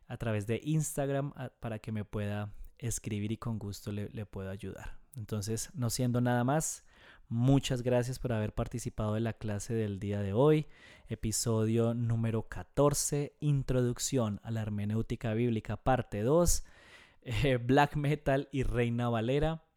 a 0.06 0.16
través 0.16 0.46
de 0.46 0.60
Instagram 0.64 1.32
para 1.60 1.78
que 1.78 1.92
me 1.92 2.04
pueda 2.04 2.52
escribir 2.78 3.32
y 3.32 3.36
con 3.36 3.58
gusto 3.58 3.92
le, 3.92 4.08
le 4.10 4.26
puedo 4.26 4.50
ayudar. 4.50 4.98
Entonces, 5.16 5.70
no 5.74 5.90
siendo 5.90 6.20
nada 6.20 6.44
más, 6.44 6.84
muchas 7.28 7.82
gracias 7.82 8.18
por 8.18 8.32
haber 8.32 8.54
participado 8.54 9.16
en 9.16 9.24
la 9.24 9.32
clase 9.32 9.74
del 9.74 9.98
día 9.98 10.22
de 10.22 10.32
hoy. 10.32 10.66
Episodio 11.08 11.94
número 11.94 12.48
14, 12.48 13.34
Introducción 13.40 14.40
a 14.44 14.50
la 14.50 14.62
Hermenéutica 14.62 15.34
Bíblica, 15.34 15.76
parte 15.76 16.22
2, 16.22 16.64
eh, 17.22 17.56
Black 17.56 17.96
Metal 17.96 18.48
y 18.52 18.62
Reina 18.62 19.08
Valera. 19.08 19.67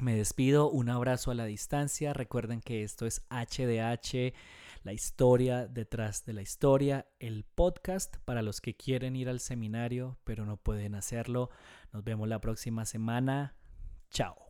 Me 0.00 0.14
despido, 0.14 0.70
un 0.70 0.88
abrazo 0.88 1.30
a 1.30 1.34
la 1.34 1.44
distancia. 1.44 2.14
Recuerden 2.14 2.62
que 2.62 2.82
esto 2.82 3.04
es 3.04 3.22
HDH, 3.28 4.32
la 4.82 4.94
historia 4.94 5.66
detrás 5.66 6.24
de 6.24 6.32
la 6.32 6.40
historia, 6.40 7.06
el 7.18 7.44
podcast 7.44 8.16
para 8.24 8.40
los 8.40 8.62
que 8.62 8.74
quieren 8.74 9.14
ir 9.14 9.28
al 9.28 9.40
seminario 9.40 10.18
pero 10.24 10.46
no 10.46 10.56
pueden 10.56 10.94
hacerlo. 10.94 11.50
Nos 11.92 12.02
vemos 12.02 12.28
la 12.28 12.40
próxima 12.40 12.86
semana. 12.86 13.54
Chao. 14.10 14.49